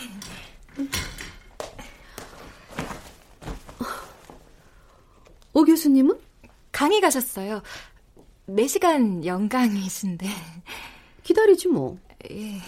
오 5.53 5.63
교수님은? 5.63 6.19
강의 6.73 6.99
가셨어요. 6.99 7.61
4시간 8.49 9.23
연강이신데. 9.23 10.27
기다리지 11.23 11.69
뭐. 11.69 11.97
예. 12.29 12.59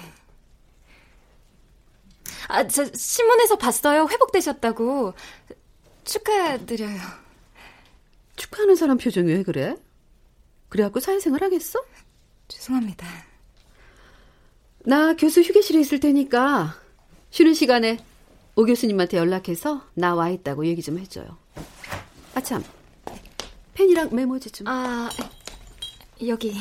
아, 2.47 2.67
저 2.67 2.85
신문에서 2.93 3.57
봤어요. 3.57 4.07
회복되셨다고. 4.09 5.13
축하드려요. 6.03 6.99
축하하는 8.35 8.75
사람 8.75 8.97
표정이 8.97 9.31
왜 9.31 9.43
그래? 9.43 9.75
그래갖고 10.69 10.99
사회생활 10.99 11.41
하겠어? 11.43 11.79
죄송합니다. 12.47 13.07
나 14.85 15.15
교수 15.15 15.41
휴게실에 15.41 15.79
있을 15.79 15.99
테니까 15.99 16.75
쉬는 17.31 17.53
시간에 17.55 17.97
오 18.55 18.65
교수님한테 18.65 19.17
연락해서 19.17 19.83
나 19.95 20.13
와 20.15 20.29
있다고 20.29 20.65
얘기 20.67 20.81
좀 20.83 20.99
해줘요. 20.99 21.37
아 22.35 22.41
참, 22.41 22.63
펜이랑 23.73 24.09
메모지 24.13 24.51
좀. 24.51 24.67
아 24.67 25.09
여기. 26.27 26.53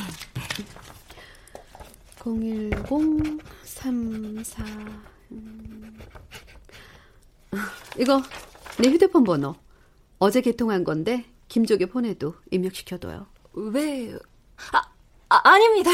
010 2.24 3.40
34 3.64 4.64
이거 7.98 8.22
내 8.78 8.88
휴대폰 8.88 9.24
번호. 9.24 9.54
어제 10.18 10.40
개통한 10.40 10.84
건데 10.84 11.24
김족에 11.48 11.86
보내도 11.86 12.34
입력시켜둬요. 12.50 13.26
왜? 13.52 14.12
아, 14.72 14.82
아 15.28 15.40
아닙니다. 15.48 15.90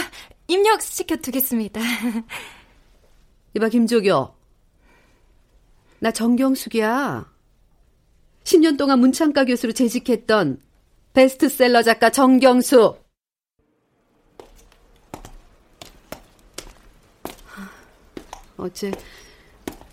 입력시켜 0.48 1.16
두겠습니다. 1.16 1.80
이봐 3.54 3.68
김조교. 3.68 4.34
나 6.00 6.10
정경숙이야. 6.10 7.30
10년 8.44 8.78
동안 8.78 9.00
문창가 9.00 9.44
교수로 9.44 9.72
재직했던 9.72 10.60
베스트셀러 11.12 11.82
작가 11.82 12.10
정경숙. 12.10 13.10
어째 18.56 18.92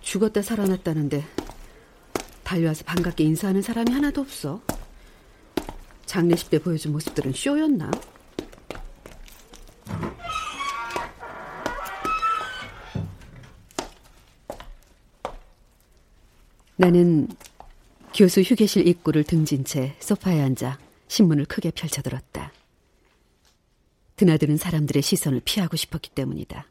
죽었다 0.08 0.42
살아났다는데 0.42 1.22
달려와서 2.46 2.86
반갑게 2.86 3.26
인사하는 3.26 3.62
사람이 3.62 3.92
하나도 3.92 4.22
없어. 4.22 4.62
장례식 6.06 6.50
때 6.50 6.60
보여준 6.60 6.94
모습들은 6.94 7.34
쇼였나? 7.34 7.92
나는 16.78 17.28
교수 18.16 18.40
휴게실 18.40 18.88
입구를 18.88 19.26
등진 19.26 19.66
채 19.66 19.98
소파에 20.00 20.42
앉아 20.42 20.80
신문을 21.10 21.44
크게 21.48 21.72
펼쳐들었다. 21.72 22.54
드나드는 24.16 24.56
사람들의 24.56 25.04
시선을 25.04 25.42
피하고 25.44 25.76
싶었기 25.76 26.12
때문이다. 26.12 26.66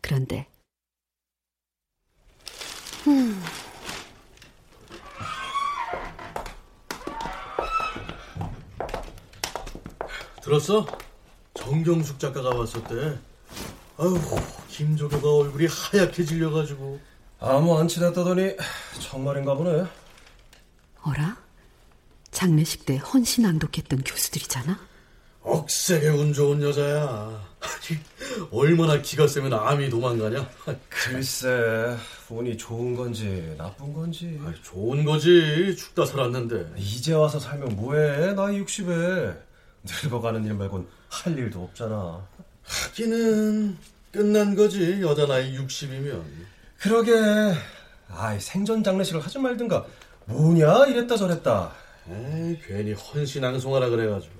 그런데 0.00 0.49
음. 3.06 3.42
들었어? 10.42 10.86
정경숙 11.54 12.18
작가가 12.18 12.50
왔었대. 12.50 13.18
아휴, 13.98 14.18
김조교가 14.68 15.30
얼굴이 15.36 15.66
하얗게 15.66 16.24
질려가지고. 16.24 17.00
아무 17.38 17.78
안 17.78 17.88
친했다더니 17.88 18.56
정말인가 19.00 19.54
보네. 19.54 19.84
어라? 21.02 21.36
장례식 22.30 22.86
때 22.86 22.96
헌신 22.96 23.44
낭독했던 23.44 24.02
교수들이잖아? 24.04 24.78
억세게 25.42 26.08
운 26.08 26.32
좋은 26.32 26.62
여자야. 26.62 27.49
얼마나 28.50 29.00
기가 29.02 29.26
세면 29.26 29.52
암이 29.52 29.90
도망가냐? 29.90 30.48
글쎄, 30.88 31.96
운이 32.28 32.56
좋은 32.56 32.94
건지 32.94 33.54
나쁜 33.58 33.92
건지. 33.92 34.40
좋은 34.62 35.04
거지. 35.04 35.74
죽다 35.76 36.06
살았는데. 36.06 36.74
이제 36.76 37.12
와서 37.12 37.38
살면 37.38 37.76
뭐해? 37.76 38.34
나이 38.34 38.62
60에. 38.62 39.36
늙어가는 39.84 40.44
일 40.44 40.54
말곤 40.54 40.86
할 41.08 41.38
일도 41.38 41.62
없잖아. 41.64 42.26
하기는 42.62 43.76
끝난 44.12 44.54
거지. 44.54 45.00
여자 45.02 45.26
나이 45.26 45.56
60이면. 45.56 46.22
그러게. 46.78 47.12
아이, 48.08 48.40
생전 48.40 48.82
장례식을 48.82 49.20
하지 49.20 49.38
말든가. 49.38 49.86
뭐냐 50.26 50.86
이랬다 50.86 51.16
저랬다. 51.16 51.72
에이, 52.08 52.58
괜히 52.66 52.92
헌신앙송하라 52.92 53.88
그래가지고. 53.88 54.39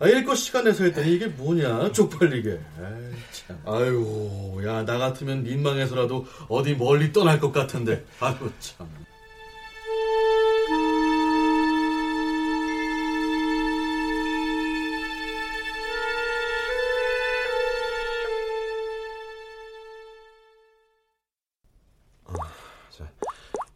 아, 0.00 0.08
읽고 0.08 0.34
시간 0.34 0.64
내서 0.64 0.84
했더니 0.84 1.12
이게 1.14 1.26
뭐냐, 1.28 1.92
쪽팔리게. 1.92 2.50
에이, 2.50 3.14
참. 3.32 3.60
아이고, 3.64 4.60
야, 4.66 4.84
나 4.84 4.98
같으면 4.98 5.44
민망해서라도 5.44 6.26
어디 6.48 6.74
멀리 6.74 7.12
떠날 7.12 7.38
것 7.40 7.52
같은데. 7.52 8.04
아이고, 8.20 8.50
참. 8.58 8.88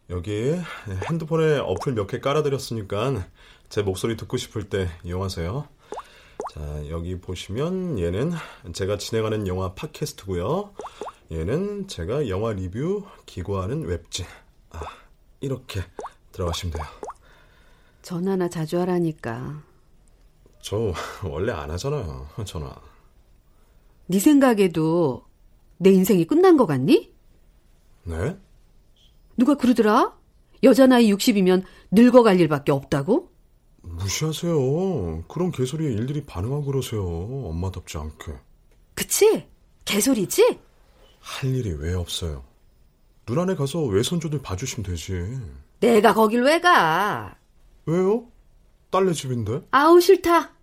여기 0.09 0.55
핸드폰에 1.09 1.59
어플 1.59 1.93
몇 1.93 2.07
개 2.07 2.19
깔아드렸으니까 2.19 3.27
제 3.69 3.83
목소리 3.83 4.17
듣고 4.17 4.37
싶을 4.37 4.63
때 4.69 4.89
이용하세요. 5.03 5.67
자, 6.49 6.89
여기 6.89 7.19
보시면 7.19 7.99
얘는 7.99 8.31
제가 8.73 8.97
진행하는 8.97 9.45
영화 9.45 9.75
팟캐스트고요. 9.75 10.73
얘는 11.31 11.87
제가 11.87 12.27
영화 12.27 12.53
리뷰 12.53 13.03
기고하는 13.27 13.83
웹진. 13.83 14.25
아, 14.71 14.79
이렇게 15.41 15.81
들어가시면 16.31 16.73
돼요. 16.73 16.85
전화나 18.01 18.49
자주 18.49 18.79
하라니까. 18.79 19.61
저 20.63 20.91
원래 21.23 21.51
안 21.51 21.69
하잖아요, 21.69 22.27
전화. 22.45 22.75
네 24.07 24.17
생각에도 24.17 25.25
내 25.77 25.91
인생이 25.91 26.25
끝난 26.25 26.57
것 26.57 26.65
같니? 26.65 27.13
네? 28.05 28.35
누가 29.37 29.53
그러더라? 29.53 30.17
여자 30.63 30.87
나이 30.87 31.13
60이면 31.13 31.63
늙어갈 31.91 32.39
일밖에 32.39 32.71
없다고? 32.71 33.28
무시하세요. 33.81 35.23
그런 35.27 35.51
개소리에 35.51 35.91
일일이 35.91 36.25
반응하고 36.25 36.65
그러세요. 36.65 37.03
엄마답지 37.03 37.97
않게. 37.97 38.33
그치? 38.95 39.47
개소리지? 39.85 40.59
할 41.19 41.55
일이 41.55 41.71
왜 41.73 41.93
없어요? 41.93 42.43
누나네 43.27 43.55
가서 43.55 43.83
외손주들 43.83 44.41
봐주시면 44.41 44.89
되지. 44.89 45.39
내가 45.79 46.13
거길 46.13 46.41
왜 46.43 46.59
가? 46.59 47.35
왜요? 47.85 48.27
딸네 48.91 49.13
집인데? 49.13 49.61
아우 49.71 49.99
싫다. 49.99 50.53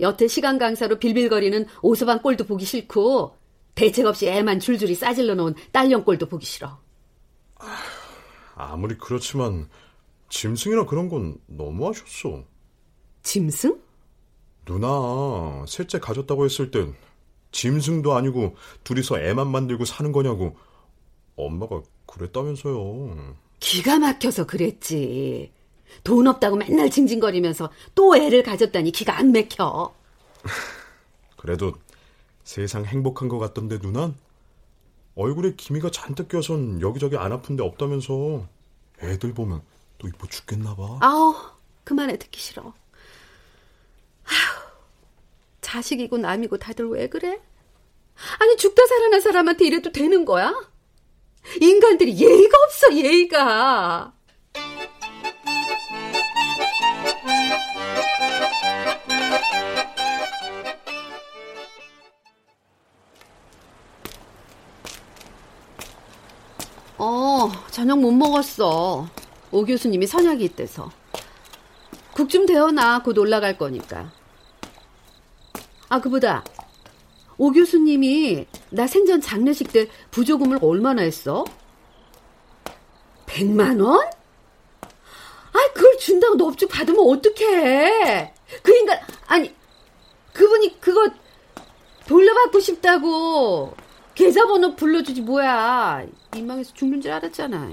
여태 0.00 0.26
시간 0.28 0.58
강사로 0.58 0.98
빌빌거리는 0.98 1.66
오서방 1.82 2.22
꼴도 2.22 2.46
보기 2.46 2.64
싫고 2.64 3.36
대책 3.74 4.06
없이 4.06 4.28
애만 4.28 4.60
줄줄이 4.60 4.94
싸질러 4.94 5.34
놓은 5.34 5.54
딸년 5.72 6.04
꼴도 6.04 6.28
보기 6.28 6.46
싫어. 6.46 6.78
아무리 8.54 8.96
그렇지만 8.96 9.68
짐승이나 10.28 10.86
그런 10.86 11.08
건 11.08 11.36
너무하셨어. 11.46 12.44
짐승? 13.24 13.80
누나 14.64 15.64
셋째 15.66 15.98
가졌다고 15.98 16.44
했을 16.44 16.70
땐 16.70 16.94
짐승도 17.52 18.14
아니고 18.14 18.54
둘이서 18.84 19.20
애만 19.20 19.48
만들고 19.48 19.84
사는 19.84 20.12
거냐고 20.12 20.56
엄마가 21.36 21.82
그랬다면서요. 22.06 23.34
기가 23.60 23.98
막혀서 23.98 24.46
그랬지. 24.46 25.52
돈 26.02 26.26
없다고 26.26 26.56
맨날 26.56 26.90
징징거리면서 26.90 27.70
또 27.94 28.16
애를 28.16 28.42
가졌다니 28.42 28.92
기가 28.92 29.18
안 29.18 29.32
막혀. 29.32 29.94
그래도 31.36 31.72
세상 32.42 32.84
행복한 32.84 33.28
것 33.28 33.38
같던데 33.38 33.78
누난? 33.78 34.14
얼굴에 35.14 35.54
기미가 35.56 35.90
잔뜩 35.90 36.28
껴선 36.28 36.80
여기저기 36.80 37.16
안 37.16 37.32
아픈데 37.32 37.62
없다면서 37.62 38.46
애들 39.02 39.32
보면 39.34 39.62
또 39.98 40.08
이뻐 40.08 40.26
죽겠나 40.26 40.74
봐. 40.74 40.98
아우 41.00 41.34
그만해 41.84 42.18
듣기 42.18 42.40
싫어. 42.40 42.74
아휴, 44.26 44.70
자식이고 45.60 46.18
남이고 46.18 46.58
다들 46.58 46.88
왜 46.88 47.08
그래? 47.08 47.40
아니 48.38 48.56
죽다 48.56 48.86
살아난 48.86 49.20
사람한테 49.20 49.66
이래도 49.66 49.90
되는 49.92 50.24
거야? 50.24 50.54
인간들이 51.60 52.16
예의가 52.18 52.58
없어 52.64 52.94
예의가. 52.94 54.12
어, 66.96 67.50
저녁 67.70 67.98
못 68.00 68.12
먹었어. 68.12 69.08
오 69.50 69.64
교수님이 69.64 70.06
선약이 70.06 70.44
있대서. 70.44 70.90
국 72.14 72.28
좀 72.28 72.46
데워놔. 72.46 73.02
곧 73.02 73.18
올라갈 73.18 73.58
거니까. 73.58 74.12
아, 75.88 76.00
그보다 76.00 76.44
오 77.36 77.50
교수님이 77.52 78.46
나 78.70 78.86
생전 78.86 79.20
장례식 79.20 79.72
때 79.72 79.88
부조금을 80.10 80.58
얼마나 80.62 81.02
했어? 81.02 81.44
100만 83.26 83.84
원? 83.84 84.06
아, 85.52 85.58
그걸 85.74 85.98
준다고 85.98 86.36
넙죽 86.36 86.68
받으면 86.68 87.00
어떡해? 87.00 88.32
그 88.62 88.76
인간 88.76 88.98
아니 89.26 89.54
그분이 90.32 90.80
그거 90.80 91.10
돌려받고 92.06 92.60
싶다고 92.60 93.74
계좌번호 94.14 94.76
불러주지 94.76 95.22
뭐야. 95.22 96.06
민망해서 96.32 96.72
죽는 96.74 97.00
줄 97.00 97.10
알았잖아. 97.12 97.72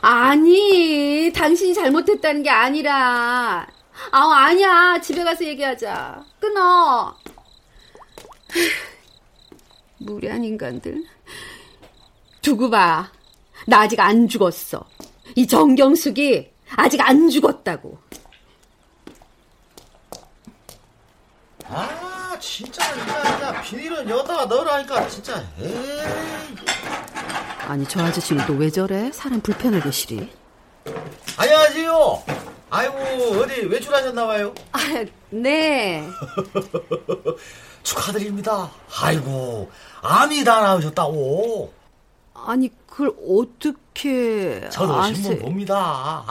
아니, 0.00 1.32
당신이 1.34 1.74
잘못했다는 1.74 2.42
게 2.42 2.50
아니라. 2.50 3.66
아, 4.12 4.32
아니야. 4.32 5.00
집에 5.00 5.24
가서 5.24 5.44
얘기하자. 5.44 6.24
끊어. 6.40 7.16
무례한 9.98 10.44
인간들. 10.44 11.04
두고 12.42 12.70
봐. 12.70 13.10
나 13.66 13.80
아직 13.80 13.98
안 14.00 14.28
죽었어. 14.28 14.84
이 15.34 15.46
정경숙이 15.46 16.50
아직 16.76 17.00
안 17.00 17.28
죽었다고. 17.28 17.98
아, 21.64 22.38
진짜, 22.40 22.82
야, 22.82 23.40
야, 23.42 23.60
비닐은 23.62 24.08
여다가 24.08 24.46
넣으라니까, 24.46 25.06
진짜, 25.08 25.44
에이. 25.60 25.74
아니, 27.68 27.86
저 27.86 28.00
아저씨는 28.02 28.46
또 28.46 28.54
왜 28.54 28.70
저래? 28.70 29.10
사람 29.12 29.40
불편하게 29.40 29.90
시리. 29.90 30.30
안녕하세요. 31.36 32.22
아이고, 32.70 32.96
어디 33.40 33.66
외출하셨나봐요? 33.66 34.54
아, 34.72 34.78
네. 35.30 36.08
축하드립니다. 37.82 38.70
아이고, 39.02 39.70
암이 40.02 40.44
다 40.44 40.60
나으셨다고. 40.60 41.72
아니, 42.34 42.70
그걸 42.86 43.14
어떻게. 43.28 44.68
저도 44.70 44.94
아세... 44.94 45.14
신문 45.14 45.38
봅니다. 45.40 46.24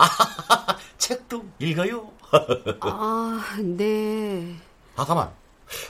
책도 0.97 1.43
읽어요. 1.59 2.09
아, 2.81 3.55
네. 3.61 4.55
아, 4.95 5.05
가만. 5.05 5.29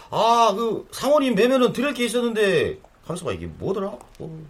아, 0.10 0.54
그, 0.56 0.88
상원님 0.92 1.36
매면은 1.36 1.72
드릴 1.72 1.94
게 1.94 2.06
있었는데, 2.06 2.80
가만있어봐, 3.06 3.32
이게 3.34 3.46
뭐더라? 3.46 3.88
어. 4.20 4.46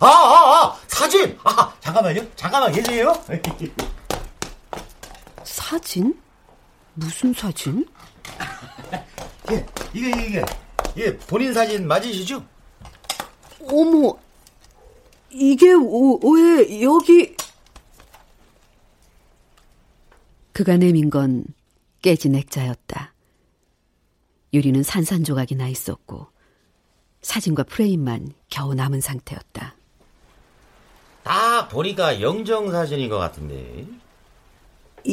아, 0.00 0.06
아, 0.06 0.66
아! 0.66 0.80
사진! 0.86 1.36
아, 1.42 1.74
잠깐만요. 1.80 2.24
잠깐만 2.36 2.72
계세요. 2.72 3.12
사진? 5.42 6.20
무슨 6.94 7.32
사진? 7.32 7.84
예, 9.50 9.66
이게, 9.92 10.10
이게, 10.10 10.44
예, 10.96 11.16
본인 11.16 11.52
사진 11.52 11.88
맞으시죠? 11.88 12.44
어머, 13.70 14.16
이게 15.30 15.72
오, 15.72 16.18
왜 16.32 16.82
여기... 16.82 17.36
그가 20.52 20.76
내민 20.76 21.10
건 21.10 21.44
깨진 22.02 22.34
액자였다. 22.34 23.14
유리는 24.52 24.82
산산조각이 24.82 25.54
나 25.54 25.68
있었고 25.68 26.28
사진과 27.22 27.64
프레임만 27.64 28.32
겨우 28.48 28.74
남은 28.74 29.00
상태였다. 29.00 29.76
딱 31.22 31.68
보니까 31.68 32.20
영정 32.20 32.70
사진인 32.70 33.08
것 33.08 33.18
같은데. 33.18 33.86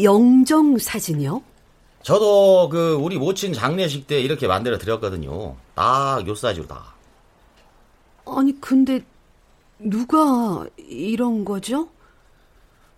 영정 0.01 0.77
사진이요? 0.77 1.41
저도 2.03 2.69
그 2.69 2.93
우리 2.95 3.17
모친 3.17 3.53
장례식 3.53 4.07
때 4.07 4.19
이렇게 4.21 4.47
만들어 4.47 4.77
드렸거든요. 4.77 5.55
딱요 5.73 6.35
사이즈로 6.35 6.67
다. 6.67 6.93
아니 8.25 8.59
근데 8.61 9.01
누가 9.79 10.65
이런 10.77 11.45
거죠? 11.45 11.89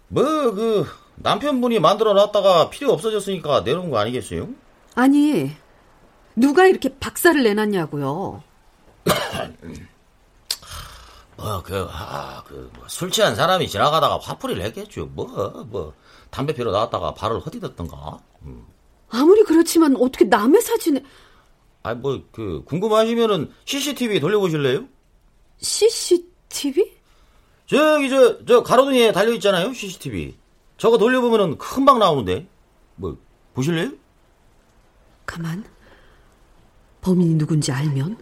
뭐 0.10 0.24
그 0.54 0.86
남편분이 1.15 1.80
만들어 1.80 2.13
놨다가 2.13 2.70
필요 2.70 2.91
없어졌으니까 2.93 3.62
내놓은 3.62 3.89
거 3.89 3.98
아니겠어요? 3.98 4.48
아니 4.96 5.52
누가 6.36 6.65
이렇게 6.67 6.93
박살을 6.98 7.43
내놨냐고요. 7.43 8.43
뭐, 11.38 11.62
그, 11.62 11.88
아, 11.89 12.43
그, 12.47 12.69
뭐, 12.76 12.88
술 12.88 13.12
취한 13.12 13.36
사람이 13.36 13.67
지나가다가 13.69 14.17
화풀이를 14.17 14.63
했겠죠. 14.63 15.06
뭐, 15.13 15.28
뭐, 15.69 15.93
담배 16.32 16.54
피러 16.54 16.71
나왔다가 16.71 17.13
발을 17.13 17.39
헛디뎠던가. 17.41 18.19
음. 18.43 18.65
아무리 19.10 19.43
그렇지만 19.43 19.95
어떻게 19.95 20.26
남의 20.26 20.62
사진에 20.62 21.04
아, 21.84 21.93
뭐, 21.93 22.23
그, 22.32 22.63
궁금하시면은 22.65 23.52
CCTV 23.65 24.19
돌려보실래요? 24.19 24.86
CCTV? 25.60 26.91
저기, 27.67 28.10
저, 28.10 28.43
저, 28.45 28.63
가로등에 28.63 29.12
달려있잖아요, 29.12 29.73
CCTV. 29.73 30.36
저거 30.78 30.97
돌려보면은 30.97 31.58
금방 31.58 32.00
나오는데. 32.00 32.47
뭐, 32.95 33.17
보실래요? 33.54 33.91
가만. 35.26 35.63
범인이 37.02 37.36
누군지 37.36 37.71
알면 37.71 38.17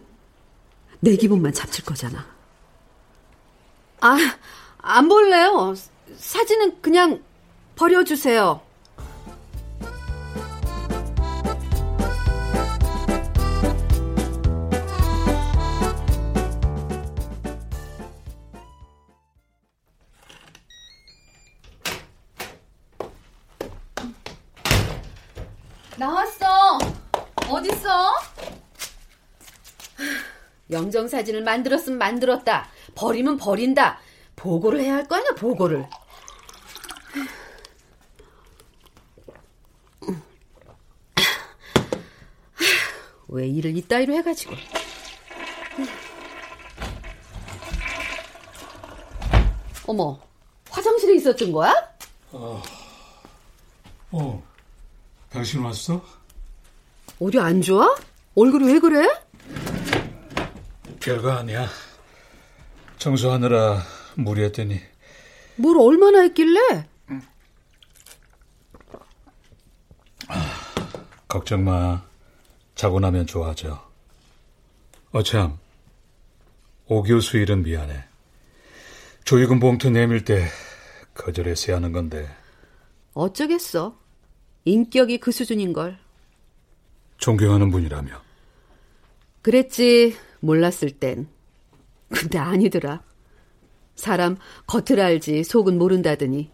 내 1.00 1.16
기분만 1.16 1.54
잡칠 1.54 1.86
거잖아. 1.86 2.35
아, 4.06 4.18
안 4.78 5.10
볼래요. 5.10 5.74
사진은 6.16 6.80
그냥 6.82 7.24
버려주세요. 7.76 8.62
영정 30.76 31.08
사진을 31.08 31.42
만들었으면 31.44 31.98
만들었다. 31.98 32.70
버리면 32.96 33.38
버린다. 33.38 34.00
보고를 34.36 34.82
해야 34.82 34.96
할 34.96 35.08
거 35.08 35.16
아니야, 35.16 35.32
보고를. 35.36 35.86
왜 43.28 43.48
일을 43.48 43.76
이따위로 43.78 44.14
해가지고. 44.16 44.56
어머, 49.88 50.20
화장실에 50.70 51.16
있었던 51.16 51.52
거야? 51.52 51.72
어, 52.32 52.62
어, 54.12 54.44
당신 55.30 55.62
왔어? 55.62 56.04
어디 57.20 57.40
안 57.40 57.62
좋아? 57.62 57.96
얼굴이 58.36 58.66
왜 58.74 58.80
그래? 58.80 59.08
별거 61.06 61.32
아니야. 61.34 61.68
청소하느라 62.98 63.84
무리했더니 64.16 64.82
뭘 65.56 65.78
얼마나 65.78 66.22
했길래? 66.22 66.90
걱정 71.28 71.64
마. 71.64 72.04
자고 72.74 73.00
나면 73.00 73.28
좋아져. 73.28 73.88
어참, 75.12 75.60
오 76.88 77.04
교수 77.04 77.38
일은 77.38 77.62
미안해. 77.62 78.04
조익금 79.26 79.60
봉투 79.60 79.92
내밀 79.92 80.26
때 80.26 80.48
거절했어야 81.14 81.76
하는 81.76 81.92
건데 81.92 82.28
어쩌겠어. 83.14 83.96
인격이 84.66 85.20
그 85.20 85.32
수준인걸. 85.32 86.00
존경하는 87.18 87.70
분이라며. 87.70 88.22
그랬지, 89.44 90.18
몰랐을 90.46 90.92
땐. 91.00 91.28
근데 92.10 92.38
아니더라. 92.38 93.04
사람 93.96 94.38
겉을 94.68 95.00
알지 95.02 95.44
속은 95.44 95.78
모른다더니. 95.78 96.52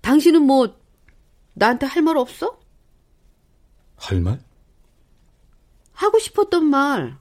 당신은 0.00 0.42
뭐 0.42 0.76
나한테 1.54 1.86
할 1.86 2.02
말 2.02 2.16
없어? 2.16 2.58
할 3.96 4.20
말? 4.20 4.40
하고 5.92 6.18
싶었던 6.18 6.64
말. 6.64 7.18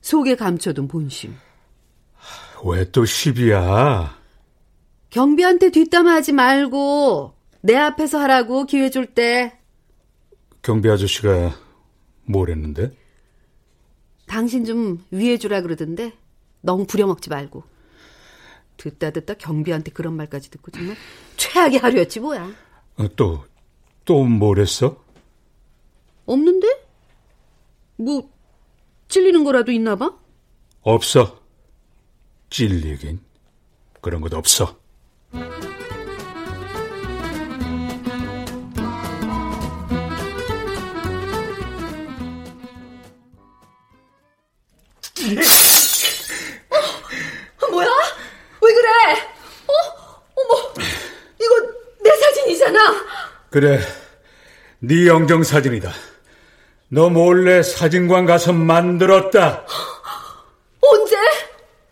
속에 0.00 0.34
감춰둔 0.36 0.88
본심. 0.88 1.36
왜 2.64 2.90
또 2.90 3.04
시비야? 3.04 4.16
경비한테 5.10 5.70
뒷담화하지 5.70 6.32
말고 6.32 7.34
내 7.60 7.76
앞에서 7.76 8.18
하라고 8.20 8.64
기회 8.64 8.88
줄 8.88 9.06
때. 9.14 9.58
경비 10.62 10.88
아저씨가 10.88 11.54
뭘 12.24 12.50
했는데? 12.50 12.96
당신 14.32 14.64
좀 14.64 15.04
위해 15.10 15.36
주라 15.36 15.60
그러던데 15.60 16.14
너무 16.62 16.86
부려먹지 16.86 17.28
말고. 17.28 17.64
듣다 18.78 19.10
듣다 19.10 19.34
경비한테 19.34 19.92
그런 19.92 20.14
말까지 20.14 20.50
듣고 20.50 20.70
정말 20.70 20.96
최악의 21.36 21.78
하루였지 21.78 22.20
뭐야. 22.20 22.50
어, 22.96 23.08
또, 23.14 23.44
또뭘 24.06 24.58
했어? 24.58 25.04
없는데? 26.24 26.66
뭐 27.96 28.30
찔리는 29.08 29.44
거라도 29.44 29.70
있나 29.70 29.96
봐? 29.96 30.16
없어. 30.80 31.38
찔리긴. 32.48 33.20
그런 34.00 34.22
것 34.22 34.32
없어. 34.32 34.80
어, 35.32 35.38
그래, 53.52 53.78
네 54.80 55.06
영정 55.06 55.42
사진이다. 55.44 55.92
너 56.88 57.08
몰래 57.10 57.62
사진관 57.62 58.26
가서 58.26 58.52
만들었다. 58.52 59.64
언제? 60.80 61.16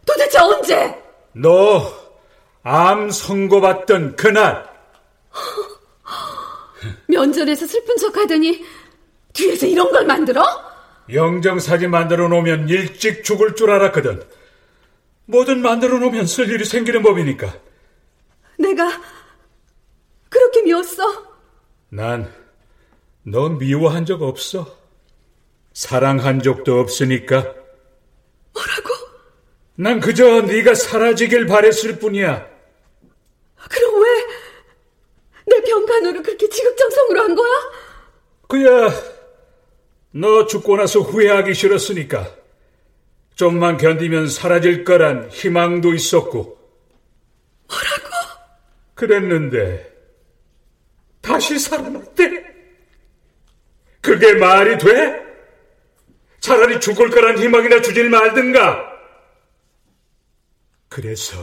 도대체 0.04 0.38
언제? 0.38 1.02
너 1.34 2.00
암 2.62 3.10
선고받던 3.10 4.16
그날. 4.16 4.68
면전에서 7.06 7.66
슬픈 7.66 7.96
척하더니 7.96 8.64
뒤에서 9.32 9.66
이런 9.66 9.90
걸 9.90 10.04
만들어? 10.06 10.44
영정 11.12 11.58
사진 11.58 11.90
만들어 11.90 12.28
놓으면 12.28 12.68
일찍 12.68 13.24
죽을 13.24 13.54
줄 13.54 13.70
알았거든. 13.70 14.22
뭐든 15.26 15.62
만들어 15.62 15.98
놓으면 15.98 16.26
쓸 16.26 16.50
일이 16.50 16.64
생기는 16.64 17.02
법이니까. 17.02 17.52
내가 18.58 19.00
그렇게 20.28 20.62
미웠어? 20.62 21.29
난너 21.90 23.50
미워한 23.58 24.06
적 24.06 24.22
없어. 24.22 24.78
사랑한 25.72 26.42
적도 26.42 26.80
없으니까. 26.80 27.42
뭐라고? 28.52 28.88
난 29.76 30.00
그저 30.00 30.42
네가 30.42 30.74
사라지길 30.74 31.46
바랬을 31.46 31.98
뿐이야. 31.98 32.46
그럼 33.70 34.02
왜 34.02 34.40
내 35.50 35.60
병간호를 35.62 36.22
그렇게 36.22 36.48
지극정성으로 36.48 37.20
한 37.20 37.34
거야? 37.34 37.50
그야 38.48 38.90
너 40.12 40.46
죽고 40.46 40.76
나서 40.76 41.00
후회하기 41.00 41.54
싫었으니까. 41.54 42.36
좀만 43.34 43.76
견디면 43.78 44.28
사라질 44.28 44.84
거란 44.84 45.28
희망도 45.30 45.92
있었고. 45.94 46.58
뭐라고? 47.68 48.10
그랬는데 48.94 49.89
다시 51.40 51.58
살아났대. 51.58 52.44
그게 54.02 54.34
말이 54.34 54.76
돼? 54.76 55.18
차라리 56.40 56.78
죽을 56.78 57.08
거란 57.08 57.38
희망이나 57.38 57.80
주질 57.80 58.10
말든가. 58.10 58.78
그래서 60.90 61.36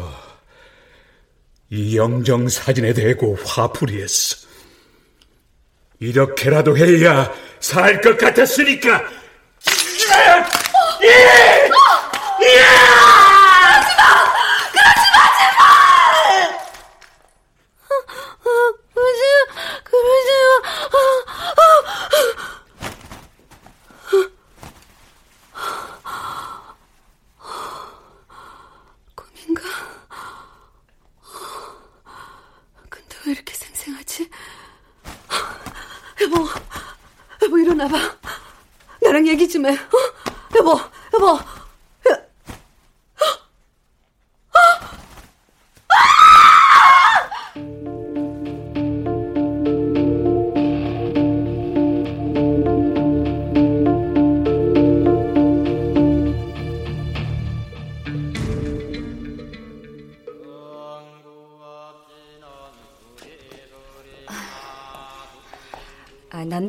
이 1.72 1.98
영정 1.98 2.48
사진에 2.48 2.94
대고 2.94 3.38
화풀이했어. 3.44 4.48
이렇게라도 6.00 6.78
해야 6.78 7.34
살 7.60 8.00
것 8.02 8.18
같았으니까. 8.20 9.04
예! 11.02 11.08
예! 11.08 11.70
그 12.38 13.27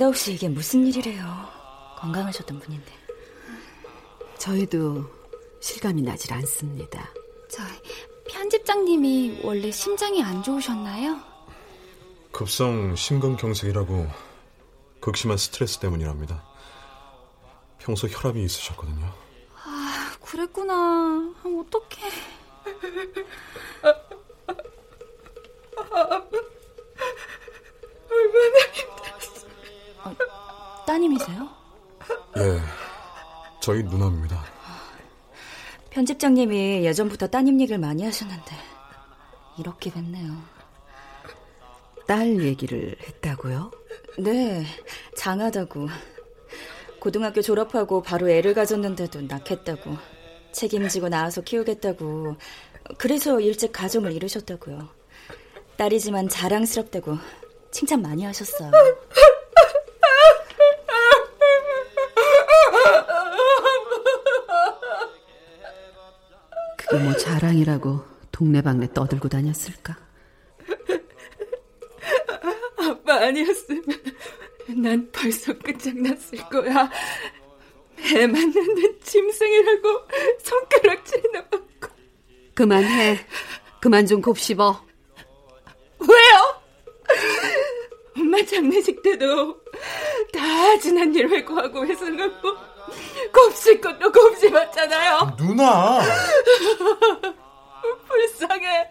난다없이 0.09 0.33
이게 0.35 0.49
무슨 0.49 0.87
일이래요. 0.87 1.25
건강하셨던 1.99 2.61
분인데. 2.61 2.93
저희도 4.39 5.05
실감이 5.61 6.03
나질 6.03 6.33
않습니다. 6.35 7.11
저 7.51 7.63
편집장님이 8.31 9.41
원래 9.43 9.71
심장이 9.71 10.23
안 10.23 10.43
좋으셨나요? 10.43 11.19
급성 12.33 12.95
심근경색이라고 12.97 14.07
극심한 15.01 15.37
스트레스 15.37 15.79
때문이랍니다. 15.79 16.45
평소 17.79 18.07
혈압이 18.07 18.43
있으셨거든요. 18.43 19.13
아, 19.65 20.13
그랬구나. 20.23 20.75
아, 20.75 21.43
어떡해. 21.45 22.09
얼 25.91 26.31
따님이세요? 30.99 31.49
예, 32.39 32.61
저희 33.61 33.85
누나입니다. 33.85 34.45
편집장님이 35.91 36.85
예전부터 36.85 37.29
따님 37.29 37.61
얘기를 37.61 37.79
많이 37.79 38.05
하셨는데 38.05 38.57
이렇게 39.59 39.91
됐네요. 39.91 40.37
딸 42.09 42.43
얘기를 42.43 42.97
했다고요? 43.01 43.71
네, 44.19 44.65
장하다고. 45.17 45.89
고등학교 46.99 47.43
졸업하고 47.43 48.03
바로 48.03 48.29
애를 48.29 48.53
가졌는데도 48.55 49.23
낳겠다고. 49.23 49.97
책임지고 50.51 51.11
낳아서 51.11 51.43
키우겠다고. 51.43 52.37
그래서 52.97 53.39
일찍 53.39 53.73
가정을 53.73 54.13
이루셨다고요. 54.13 54.89
딸이지만 55.77 56.29
자랑스럽다고 56.29 57.19
칭찬 57.71 58.03
많이 58.03 58.25
하셨어요. 58.25 58.73
뭐 66.99 67.17
자랑이라고 67.17 68.05
동네방네 68.33 68.93
떠들고 68.93 69.29
다녔을까? 69.29 69.97
아빠 72.79 73.15
아니었으면 73.27 73.85
난 74.77 75.09
벌써 75.13 75.53
끝장났을 75.59 76.39
거야. 76.49 76.91
애 78.15 78.27
맞는 78.27 78.99
짐승이라고 79.03 79.89
손가락질이나 80.39 81.45
받고. 81.47 81.89
그만해. 82.55 83.19
그만 83.81 84.07
좀 84.07 84.21
곱씹어. 84.21 84.85
왜요? 86.01 86.63
엄마 88.17 88.45
장례식 88.45 89.03
때도 89.03 89.61
다 90.33 90.79
지난 90.81 91.15
일 91.15 91.29
회고하고 91.29 91.87
회상하고 91.87 92.57
곱씹 93.33 93.81
것도 93.81 94.11
곱씹었잖아요. 94.13 95.35
누나! 95.37 96.01
불쌍해. 98.09 98.91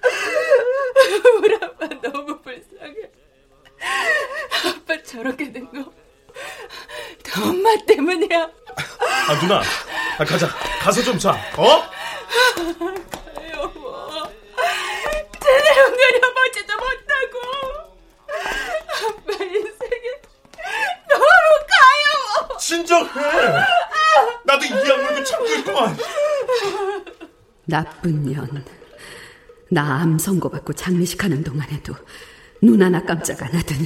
우리 1.42 1.54
아빠 1.56 1.86
너무 2.00 2.40
불쌍해. 2.40 2.94
아빠 4.66 5.02
저렇게 5.02 5.52
된 5.52 5.66
거 5.72 5.84
다 7.24 7.42
엄마 7.42 7.74
때문이야. 7.86 8.42
아 9.28 9.40
누나, 9.40 9.60
아, 10.18 10.24
가자. 10.24 10.46
가서 10.80 11.02
좀 11.02 11.18
자. 11.18 11.32
어? 11.56 11.82
여보, 13.52 14.22
제대로 15.40 15.96
그려보지도 15.96 16.72
못하고 16.76 17.36
아빠 19.08 19.32
인생에 19.44 20.08
너무 21.08 21.24
가요. 21.66 22.56
진정해. 22.58 23.10
나도 24.48 24.64
이 24.64 24.70
악물고 24.90 25.24
참고 25.24 25.46
있구만. 25.46 25.96
나쁜 27.66 28.22
년. 28.24 28.64
나 29.70 30.00
암 30.00 30.18
선고받고 30.18 30.72
장례식 30.72 31.22
하는 31.22 31.44
동안에도 31.44 31.94
눈 32.62 32.82
하나 32.82 33.04
깜짝 33.04 33.42
안 33.42 33.54
하더니. 33.54 33.84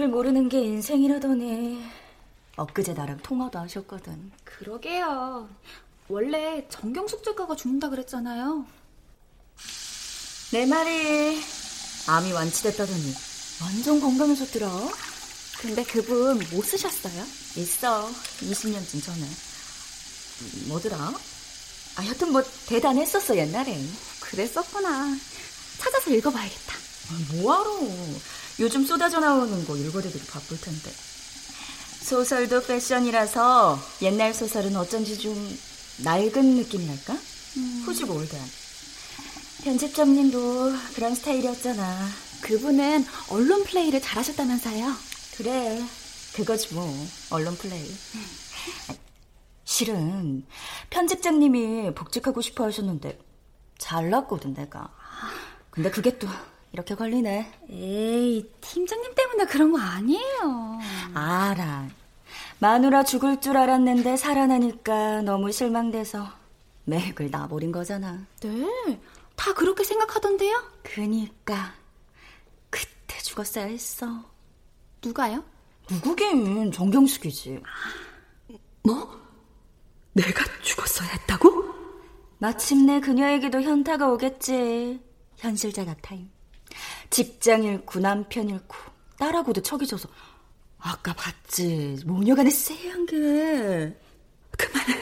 앞을 0.00 0.08
모르는 0.08 0.48
게 0.48 0.60
인생이라더니 0.62 1.82
엊그제 2.56 2.94
나랑 2.94 3.18
통화도 3.18 3.58
하셨거든. 3.58 4.32
그러게요. 4.44 5.48
원래 6.08 6.66
정경숙 6.70 7.22
작가가 7.22 7.54
죽는다 7.54 7.90
그랬잖아요. 7.90 8.64
내 10.52 10.64
말이 10.64 11.38
암이 12.08 12.32
완치됐다더니 12.32 13.14
완전 13.62 14.00
건강해졌더라. 14.00 14.68
근데 15.60 15.84
그분 15.84 16.38
못 16.50 16.64
쓰셨어요? 16.64 17.22
있어. 17.56 18.08
20년쯤 18.40 19.04
전에. 19.04 19.20
음, 19.20 20.64
뭐더라? 20.68 20.96
아, 20.96 22.06
여튼 22.06 22.32
뭐 22.32 22.42
대단했었어 22.66 23.36
옛날에. 23.36 23.78
그랬었구나. 24.20 25.14
찾아서 25.78 26.10
읽어봐야겠다. 26.10 26.74
아, 26.74 27.34
뭐하러. 27.34 27.70
요즘 28.60 28.84
쏟아져 28.84 29.20
나오는 29.20 29.64
거 29.64 29.76
읽어대기도 29.76 30.26
바쁠 30.26 30.60
텐데. 30.60 30.90
소설도 32.02 32.62
패션이라서 32.64 33.78
옛날 34.02 34.34
소설은 34.34 34.76
어쩐지 34.76 35.18
좀 35.18 35.58
낡은 36.04 36.56
느낌이랄까? 36.56 37.14
음. 37.14 37.82
후지고 37.86 38.14
올드한. 38.14 38.46
편집장님도 39.64 40.72
그런 40.94 41.14
스타일이었잖아. 41.14 42.08
그분은 42.42 43.04
언론 43.30 43.64
플레이를 43.64 44.00
잘하셨다면서요? 44.00 44.94
그래, 45.36 45.82
그거지 46.34 46.74
뭐 46.74 47.06
언론 47.30 47.56
플레이. 47.56 47.90
실은 49.64 50.44
편집장님이 50.90 51.94
복직하고 51.94 52.40
싶어 52.40 52.64
하셨는데 52.64 53.18
잘났거든 53.78 54.54
내가. 54.54 54.92
근데 55.70 55.90
그게 55.90 56.18
또 56.18 56.28
이렇게 56.72 56.94
걸리네. 56.94 57.52
에이, 57.68 58.50
팀장님 58.60 59.14
때문에 59.14 59.44
그런 59.46 59.72
거 59.72 59.78
아니에요. 59.80 60.78
알아. 61.14 61.88
마누라 62.60 63.04
죽을 63.04 63.40
줄 63.40 63.56
알았는데 63.56 64.16
살아나니까 64.16 65.22
너무 65.22 65.50
실망돼서 65.50 66.28
맥을 66.84 67.30
놔버린 67.30 67.72
거잖아. 67.72 68.24
네, 68.40 69.00
다 69.34 69.52
그렇게 69.54 69.82
생각하던데요? 69.82 70.62
그니까 70.82 71.74
그때 72.68 73.18
죽었어야 73.22 73.66
했어. 73.66 74.06
누가요? 75.04 75.42
누구긴 75.90 76.70
정경숙이지. 76.70 77.62
뭐? 78.82 79.20
내가 80.12 80.44
죽었어야 80.62 81.08
했다고? 81.08 81.64
마침내 82.38 83.00
그녀에게도 83.00 83.60
현타가 83.62 84.08
오겠지. 84.08 85.00
현실 85.36 85.72
자각 85.72 86.00
타임. 86.02 86.30
직장 87.10 87.64
잃고 87.64 88.00
남편 88.00 88.48
잃고 88.48 88.76
딸하고도 89.18 89.62
척이 89.62 89.86
져서. 89.86 90.08
아까 90.78 91.12
봤지. 91.12 91.98
모녀간의 92.06 92.50
쎄한 92.50 93.04
게. 93.06 93.16
그만해 94.56 94.94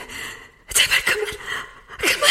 제발 0.75 0.99
그만. 1.07 1.27
그만. 1.99 2.29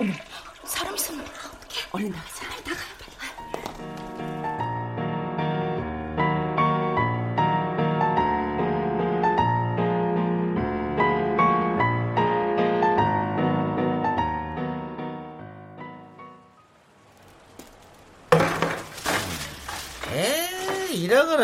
어머 0.00 0.12
사람 0.66 0.94
있었나 0.94 1.24
봐 1.24 1.30
어떡해. 1.48 1.88
얼른 1.92 2.10
나가자 2.10 2.46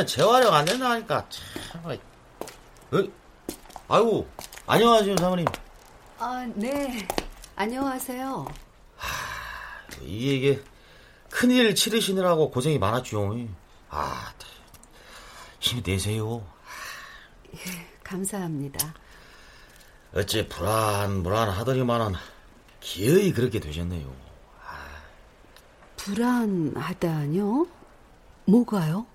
거는 0.03 0.07
재활용 0.07 0.55
안 0.55 0.65
된다니까. 0.65 1.27
참. 1.29 1.85
어? 1.85 3.09
아이고, 3.89 4.29
안녕하세요, 4.67 5.17
사모님. 5.17 5.47
아, 6.19 6.47
네. 6.55 7.07
안녕하세요. 7.57 8.47
이게, 10.03 10.35
이게, 10.37 10.63
큰일 11.31 11.75
치르시느라고 11.75 12.51
고생이 12.51 12.79
많았죠. 12.79 13.37
아, 13.91 14.33
힘이 15.61 15.83
내세요. 15.85 16.45
예, 17.55 17.59
감사합니다. 18.03 18.95
어째 20.15 20.47
불안 20.49 21.23
불안하더니만은 21.23 22.15
기어이 22.81 23.33
그렇게 23.33 23.61
되셨네요. 23.61 24.13
불안하다뇨? 25.97 27.67
뭐가요? 28.47 29.07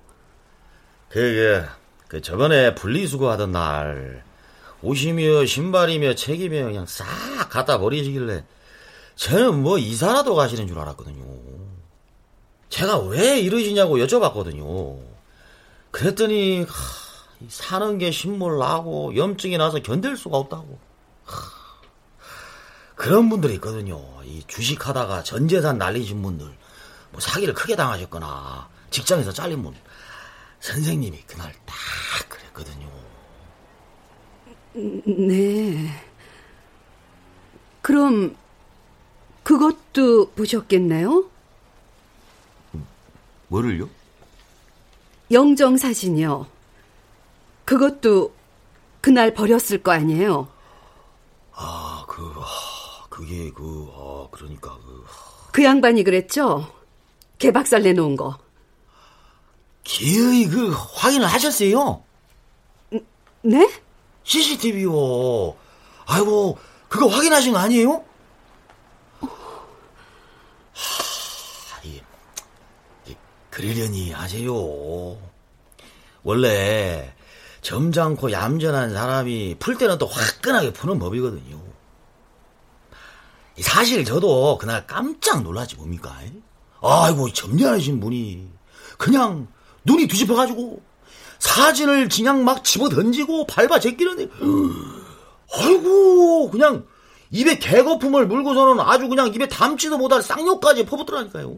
그게 1.09 1.65
그 2.07 2.21
저번에 2.21 2.75
분리수거 2.75 3.29
하던 3.31 3.51
날 3.51 4.23
옷이며 4.81 5.45
신발이며 5.45 6.15
책이며 6.15 6.65
그냥 6.65 6.85
싹 6.85 7.05
갖다 7.49 7.77
버리시길래 7.79 8.43
저는 9.15 9.61
뭐 9.61 9.77
이사라도 9.77 10.35
가시는 10.35 10.67
줄 10.67 10.77
알았거든요. 10.77 11.25
제가 12.69 12.99
왜 12.99 13.39
이러시냐고 13.39 13.97
여쭤봤거든요. 13.97 14.99
그랬더니 15.91 16.61
하, 16.61 17.47
사는 17.49 17.97
게 17.97 18.11
신물 18.11 18.59
나고 18.59 19.15
염증이 19.15 19.57
나서 19.57 19.79
견딜 19.79 20.15
수가 20.15 20.37
없다고. 20.37 20.77
하, 21.25 21.35
그런 22.95 23.29
분들이 23.29 23.55
있거든요. 23.55 23.99
이 24.23 24.43
주식하다가 24.45 25.23
전 25.23 25.47
재산 25.47 25.79
날리신 25.79 26.21
분들, 26.21 26.45
뭐 27.11 27.19
사기를 27.19 27.53
크게 27.53 27.75
당하셨거나 27.75 28.69
직장에서 28.91 29.31
잘린 29.31 29.63
분. 29.63 29.73
선생님이 30.59 31.23
그날 31.27 31.53
딱 31.65 31.75
그랬거든요. 32.29 32.87
네. 34.73 35.89
그럼 37.81 38.35
그것도 39.43 40.31
보셨겠네요? 40.31 41.29
뭐를요? 43.47 43.89
영정 45.31 45.77
사진이요. 45.77 46.47
그것도 47.65 48.33
그날 49.01 49.33
버렸을 49.33 49.81
거 49.83 49.91
아니에요? 49.91 50.47
아, 51.53 52.05
그, 52.07 52.21
아, 52.37 53.05
그게 53.09 53.51
그, 53.51 53.87
아, 53.95 54.27
그러니까 54.31 54.77
그. 54.85 55.05
그 55.53 55.63
양반이 55.63 56.03
그랬죠? 56.03 56.71
개박살 57.39 57.83
내놓은 57.83 58.15
거. 58.15 58.37
기어이 59.87 60.47
그 60.47 60.69
확인을 60.69 61.25
하셨어요? 61.27 62.03
네? 63.41 63.71
CCTV요. 64.25 65.55
아이고, 66.05 66.59
그거 66.89 67.07
확인하신 67.07 67.53
거 67.53 67.59
아니에요? 67.59 68.03
하, 70.73 71.81
이, 71.83 72.01
이, 73.07 73.15
그러려니 73.49 74.11
하세요. 74.11 74.53
원래 76.23 77.13
점잖고 77.61 78.33
얌전한 78.33 78.91
사람이 78.93 79.55
풀 79.57 79.77
때는 79.77 79.97
또 79.97 80.07
화끈하게 80.07 80.73
푸는 80.73 80.99
법이거든요. 80.99 81.61
사실 83.61 84.03
저도 84.03 84.57
그날 84.57 84.85
깜짝 84.85 85.43
놀랐지 85.43 85.77
뭡니까? 85.77 86.13
아이고 86.81 87.31
점잖으신 87.31 88.01
분이 88.01 88.49
그냥 88.97 89.47
눈이 89.87 90.07
뒤집혀가지고 90.07 90.81
사진을 91.39 92.09
그냥 92.09 92.43
막 92.43 92.63
집어 92.63 92.89
던지고 92.89 93.47
밟아 93.47 93.79
제끼는데 93.79 94.27
아이고 95.59 96.51
그냥 96.51 96.85
입에 97.31 97.57
개거품을 97.57 98.27
물고서는 98.27 98.79
아주 98.83 99.07
그냥 99.07 99.33
입에 99.33 99.47
담지도 99.47 99.97
못할 99.97 100.21
쌍욕까지 100.21 100.85
퍼붓더라니까요. 100.85 101.55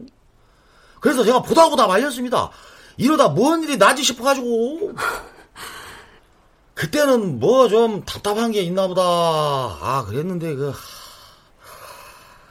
그래서 1.00 1.24
제가 1.24 1.42
보다 1.42 1.68
보다 1.68 1.86
말렸습니다. 1.86 2.50
이러다 2.96 3.28
뭔 3.28 3.62
일이 3.62 3.76
나지 3.78 4.02
싶어가지고 4.04 4.92
그때는 6.74 7.40
뭐 7.40 7.68
좀 7.68 8.04
답답한 8.04 8.50
게 8.52 8.62
있나 8.62 8.86
보다. 8.86 9.02
아 9.02 10.04
그랬는데 10.06 10.54
그 10.54 10.72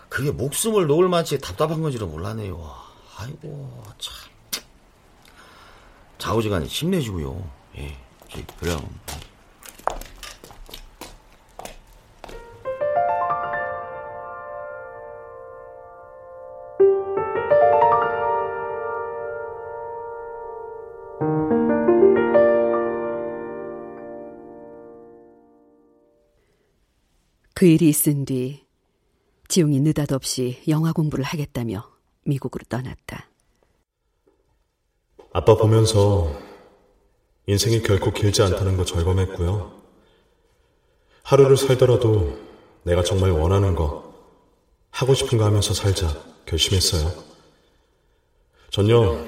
그게 0.07 0.31
목숨을 0.31 0.87
놓을 0.87 1.07
만치 1.09 1.39
답답한 1.39 1.81
건지는 1.81 2.09
몰랐네요. 2.11 2.75
아이고 3.17 3.83
참. 3.99 4.28
좌우지간에 6.19 6.65
힘내시고요. 6.67 7.49
예, 7.77 7.95
그럼. 8.59 8.79
그 27.55 27.65
일이 27.65 27.89
있은 27.89 28.23
뒤 28.23 28.65
지용이 29.49 29.81
느닷없이 29.81 30.61
영화 30.69 30.93
공부를 30.93 31.25
하겠다며 31.25 31.89
미국으로 32.23 32.63
떠났다. 32.69 33.28
아빠 35.31 35.55
보면서 35.55 36.31
인생이 37.45 37.81
결코 37.83 38.11
길지 38.11 38.41
않다는 38.41 38.77
거 38.77 38.85
절감했고요. 38.85 39.79
하루를 41.23 41.57
살더라도 41.57 42.37
내가 42.83 43.03
정말 43.03 43.31
원하는 43.31 43.75
거, 43.75 44.09
하고 44.91 45.13
싶은 45.13 45.37
거 45.37 45.45
하면서 45.45 45.73
살자 45.73 46.07
결심했어요. 46.45 47.11
전요 48.71 49.27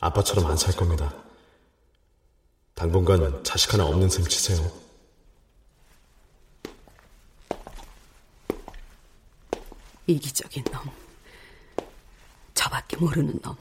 아빠처럼 0.00 0.46
안 0.46 0.56
살 0.56 0.74
겁니다. 0.74 1.14
당분간 2.74 3.44
자식 3.44 3.72
하나 3.74 3.86
없는 3.86 4.08
셈 4.08 4.24
치세요. 4.24 4.70
이기적인 10.06 10.64
놈. 10.64 10.90
저밖에 12.54 12.96
모르는 12.96 13.38
놈. 13.42 13.56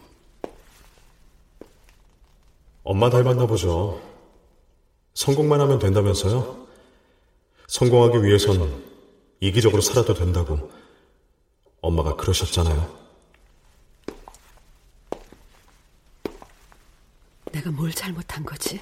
엄마 2.83 3.09
닮았나 3.09 3.45
보죠. 3.45 4.01
성공만 5.13 5.61
하면 5.61 5.79
된다면서요? 5.79 6.67
성공하기 7.67 8.23
위해선 8.23 8.83
이기적으로 9.39 9.81
살아도 9.81 10.13
된다고 10.13 10.71
엄마가 11.81 12.15
그러셨잖아요. 12.15 13.01
내가 17.51 17.69
뭘 17.71 17.91
잘못한 17.91 18.45
거지? 18.45 18.79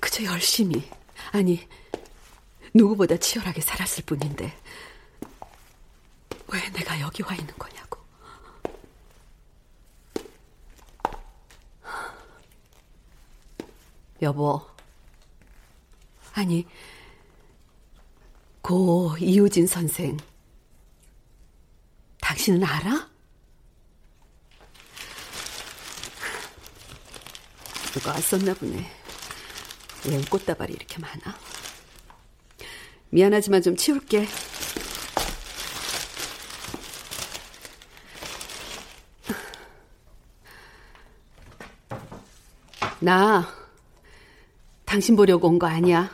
그저 0.00 0.22
열심히, 0.24 0.88
아니, 1.32 1.66
누구보다 2.72 3.16
치열하게 3.16 3.60
살았을 3.60 4.04
뿐인데, 4.04 4.56
왜 6.52 6.70
내가 6.70 7.00
여기 7.00 7.22
와 7.24 7.34
있는 7.34 7.52
거냐고. 7.58 7.87
여보. 14.22 14.60
아니, 16.34 16.66
고 18.60 19.16
이우진 19.18 19.66
선생. 19.66 20.16
당신은 22.20 22.64
알아? 22.64 23.08
누가 27.92 28.10
왔었나 28.12 28.54
보네. 28.54 28.90
웬 30.06 30.24
꽃다발이 30.26 30.72
이렇게 30.72 30.98
많아? 30.98 31.38
미안하지만 33.10 33.62
좀 33.62 33.76
치울게. 33.76 34.26
나 43.00 43.57
당신 44.88 45.16
보려고 45.16 45.48
온 45.48 45.58
거 45.58 45.66
아니야. 45.66 46.10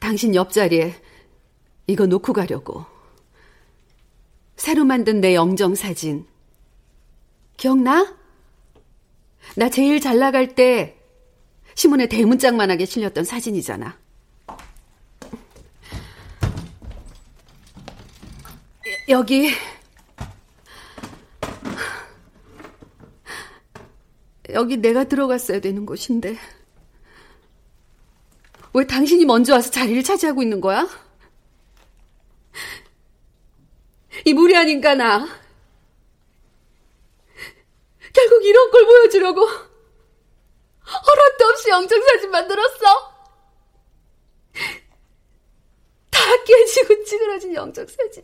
당신 0.00 0.34
옆자리에 0.34 0.94
이거 1.86 2.06
놓고 2.06 2.32
가려고. 2.32 2.84
새로 4.56 4.84
만든 4.84 5.20
내 5.20 5.34
영정 5.34 5.74
사진. 5.74 6.26
기억나? 7.56 8.16
나 9.56 9.70
제일 9.70 10.00
잘 10.00 10.18
나갈 10.18 10.54
때 10.54 10.98
신문에 11.74 12.08
대문짝만하게 12.08 12.84
실렸던 12.86 13.24
사진이잖아. 13.24 13.96
여기 19.08 19.50
여기 24.50 24.76
내가 24.76 25.04
들어갔어야 25.04 25.60
되는 25.60 25.86
곳인데. 25.86 26.36
왜 28.74 28.86
당신이 28.86 29.24
먼저 29.24 29.54
와서 29.54 29.70
자리를 29.70 30.02
차지하고 30.02 30.42
있는 30.42 30.60
거야? 30.60 30.86
이 34.24 34.32
무리한 34.32 34.68
인간아. 34.68 35.26
결국 38.12 38.44
이런 38.44 38.70
걸 38.70 38.86
보여주려고 38.86 39.40
허락도 40.86 41.44
없이 41.50 41.68
영정사진 41.68 42.30
만들었어. 42.30 43.16
다 46.10 46.20
깨지고 46.44 47.04
찌그러진 47.04 47.54
영정사진. 47.54 48.22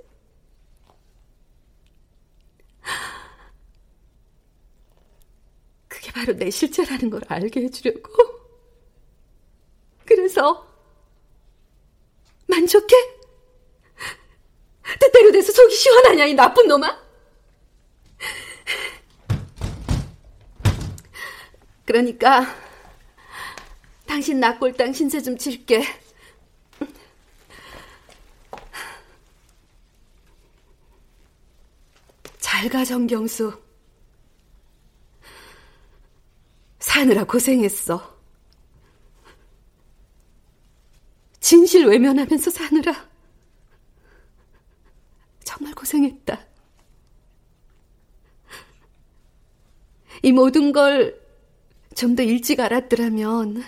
그게 5.89 6.02
바로 6.13 6.35
내 6.35 6.51
실체라는 6.51 7.11
걸 7.11 7.23
알게 7.29 7.63
해주려고. 7.63 8.13
그래서 10.05 10.67
만족해? 12.47 12.95
뜻대로 15.01 15.33
돼서 15.33 15.53
속이 15.53 15.75
시원하냐 15.75 16.27
이 16.27 16.35
나쁜 16.35 16.67
놈아? 16.69 17.01
그러니까 21.85 22.47
당신 24.07 24.39
낙골당 24.41 24.93
신세 24.93 25.21
좀 25.23 25.37
칠게. 25.37 25.83
잘 32.41 32.69
가 32.69 32.85
정경수. 32.85 33.53
사느라 36.93 37.25
고생했어. 37.25 38.19
진실 41.41 41.87
외면하면서 41.87 42.51
사느라 42.51 43.09
정말 45.43 45.75
고생했다. 45.75 46.39
이 50.23 50.33
모든 50.33 50.73
걸 50.73 51.23
좀 51.95 52.17
더 52.17 52.23
일찍 52.23 52.59
알았더라면 52.61 53.63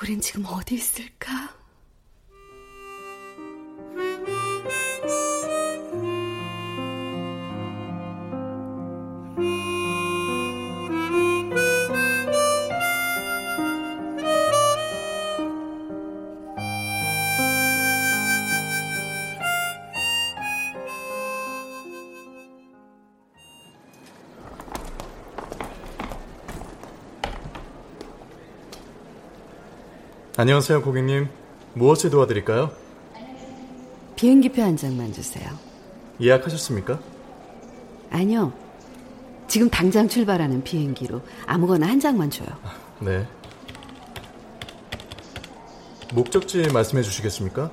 우린 0.00 0.20
지금 0.20 0.44
어디 0.46 0.74
있을까? 0.76 1.57
안녕하세요, 30.40 30.82
고객님. 30.82 31.28
무엇을 31.74 32.10
도와드릴까요? 32.10 32.70
비행기표 34.14 34.62
한 34.62 34.76
장만 34.76 35.12
주세요. 35.12 35.50
예약하셨습니까? 36.20 37.00
아니요. 38.08 38.52
지금 39.48 39.68
당장 39.68 40.06
출발하는 40.06 40.62
비행기로 40.62 41.20
아무거나 41.44 41.88
한 41.88 41.98
장만 41.98 42.30
줘요. 42.30 42.46
네. 43.00 43.26
목적지 46.14 46.68
말씀해 46.72 47.02
주시겠습니까? 47.02 47.72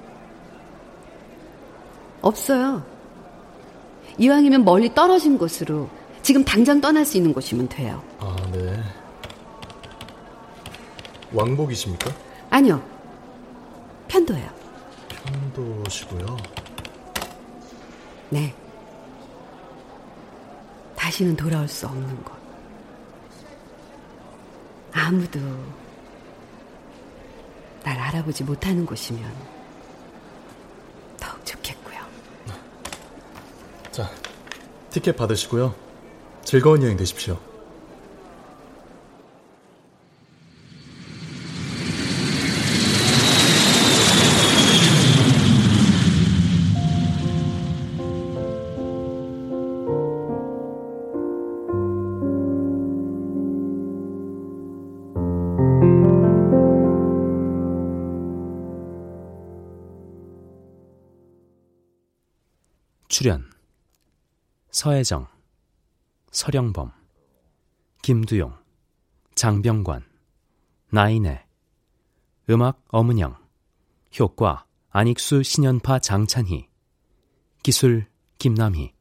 없어요. 2.23 2.83
이왕이면 4.17 4.65
멀리 4.65 4.91
떨어진 4.91 5.37
곳으로 5.37 5.87
지금 6.23 6.43
당장 6.43 6.81
떠날 6.81 7.05
수 7.05 7.15
있는 7.17 7.31
곳이면 7.31 7.69
돼요. 7.69 8.01
아, 8.17 8.35
네. 8.51 8.81
왕복이십니까? 11.31 12.25
아니요. 12.55 12.81
편도예요. 14.07 14.49
편도시고요. 15.09 16.37
네. 18.29 18.55
다시는 20.95 21.35
돌아올 21.35 21.67
수 21.67 21.85
없는 21.85 22.23
곳. 22.23 22.33
아무도 24.93 25.37
날 27.83 27.99
알아보지 27.99 28.45
못하는 28.45 28.85
곳이면 28.85 29.29
더욱 31.19 31.45
좋겠고요. 31.45 31.97
자, 33.91 34.09
티켓 34.91 35.17
받으시고요. 35.17 35.75
즐거운 36.45 36.81
여행 36.83 36.95
되십시오. 36.95 37.37
서혜정, 64.85 65.25
서령범, 66.29 66.91
김두용, 68.03 68.55
장병관, 69.33 70.05
나인애, 70.91 71.43
음악 72.51 72.85
어문영, 72.89 73.35
효과 74.19 74.67
안익수 74.91 75.41
신연파 75.41 75.97
장찬희, 75.97 76.69
기술 77.63 78.05
김남희. 78.37 78.94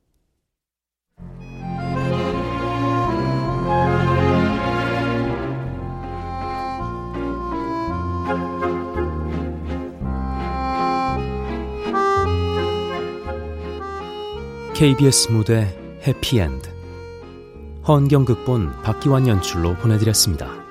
KBS 14.84 15.32
무대 15.32 15.74
해피엔드 16.06 16.68
헌경 17.88 18.26
극본 18.26 18.82
박기환 18.82 19.26
연출로 19.26 19.76
보내드렸습니다. 19.76 20.63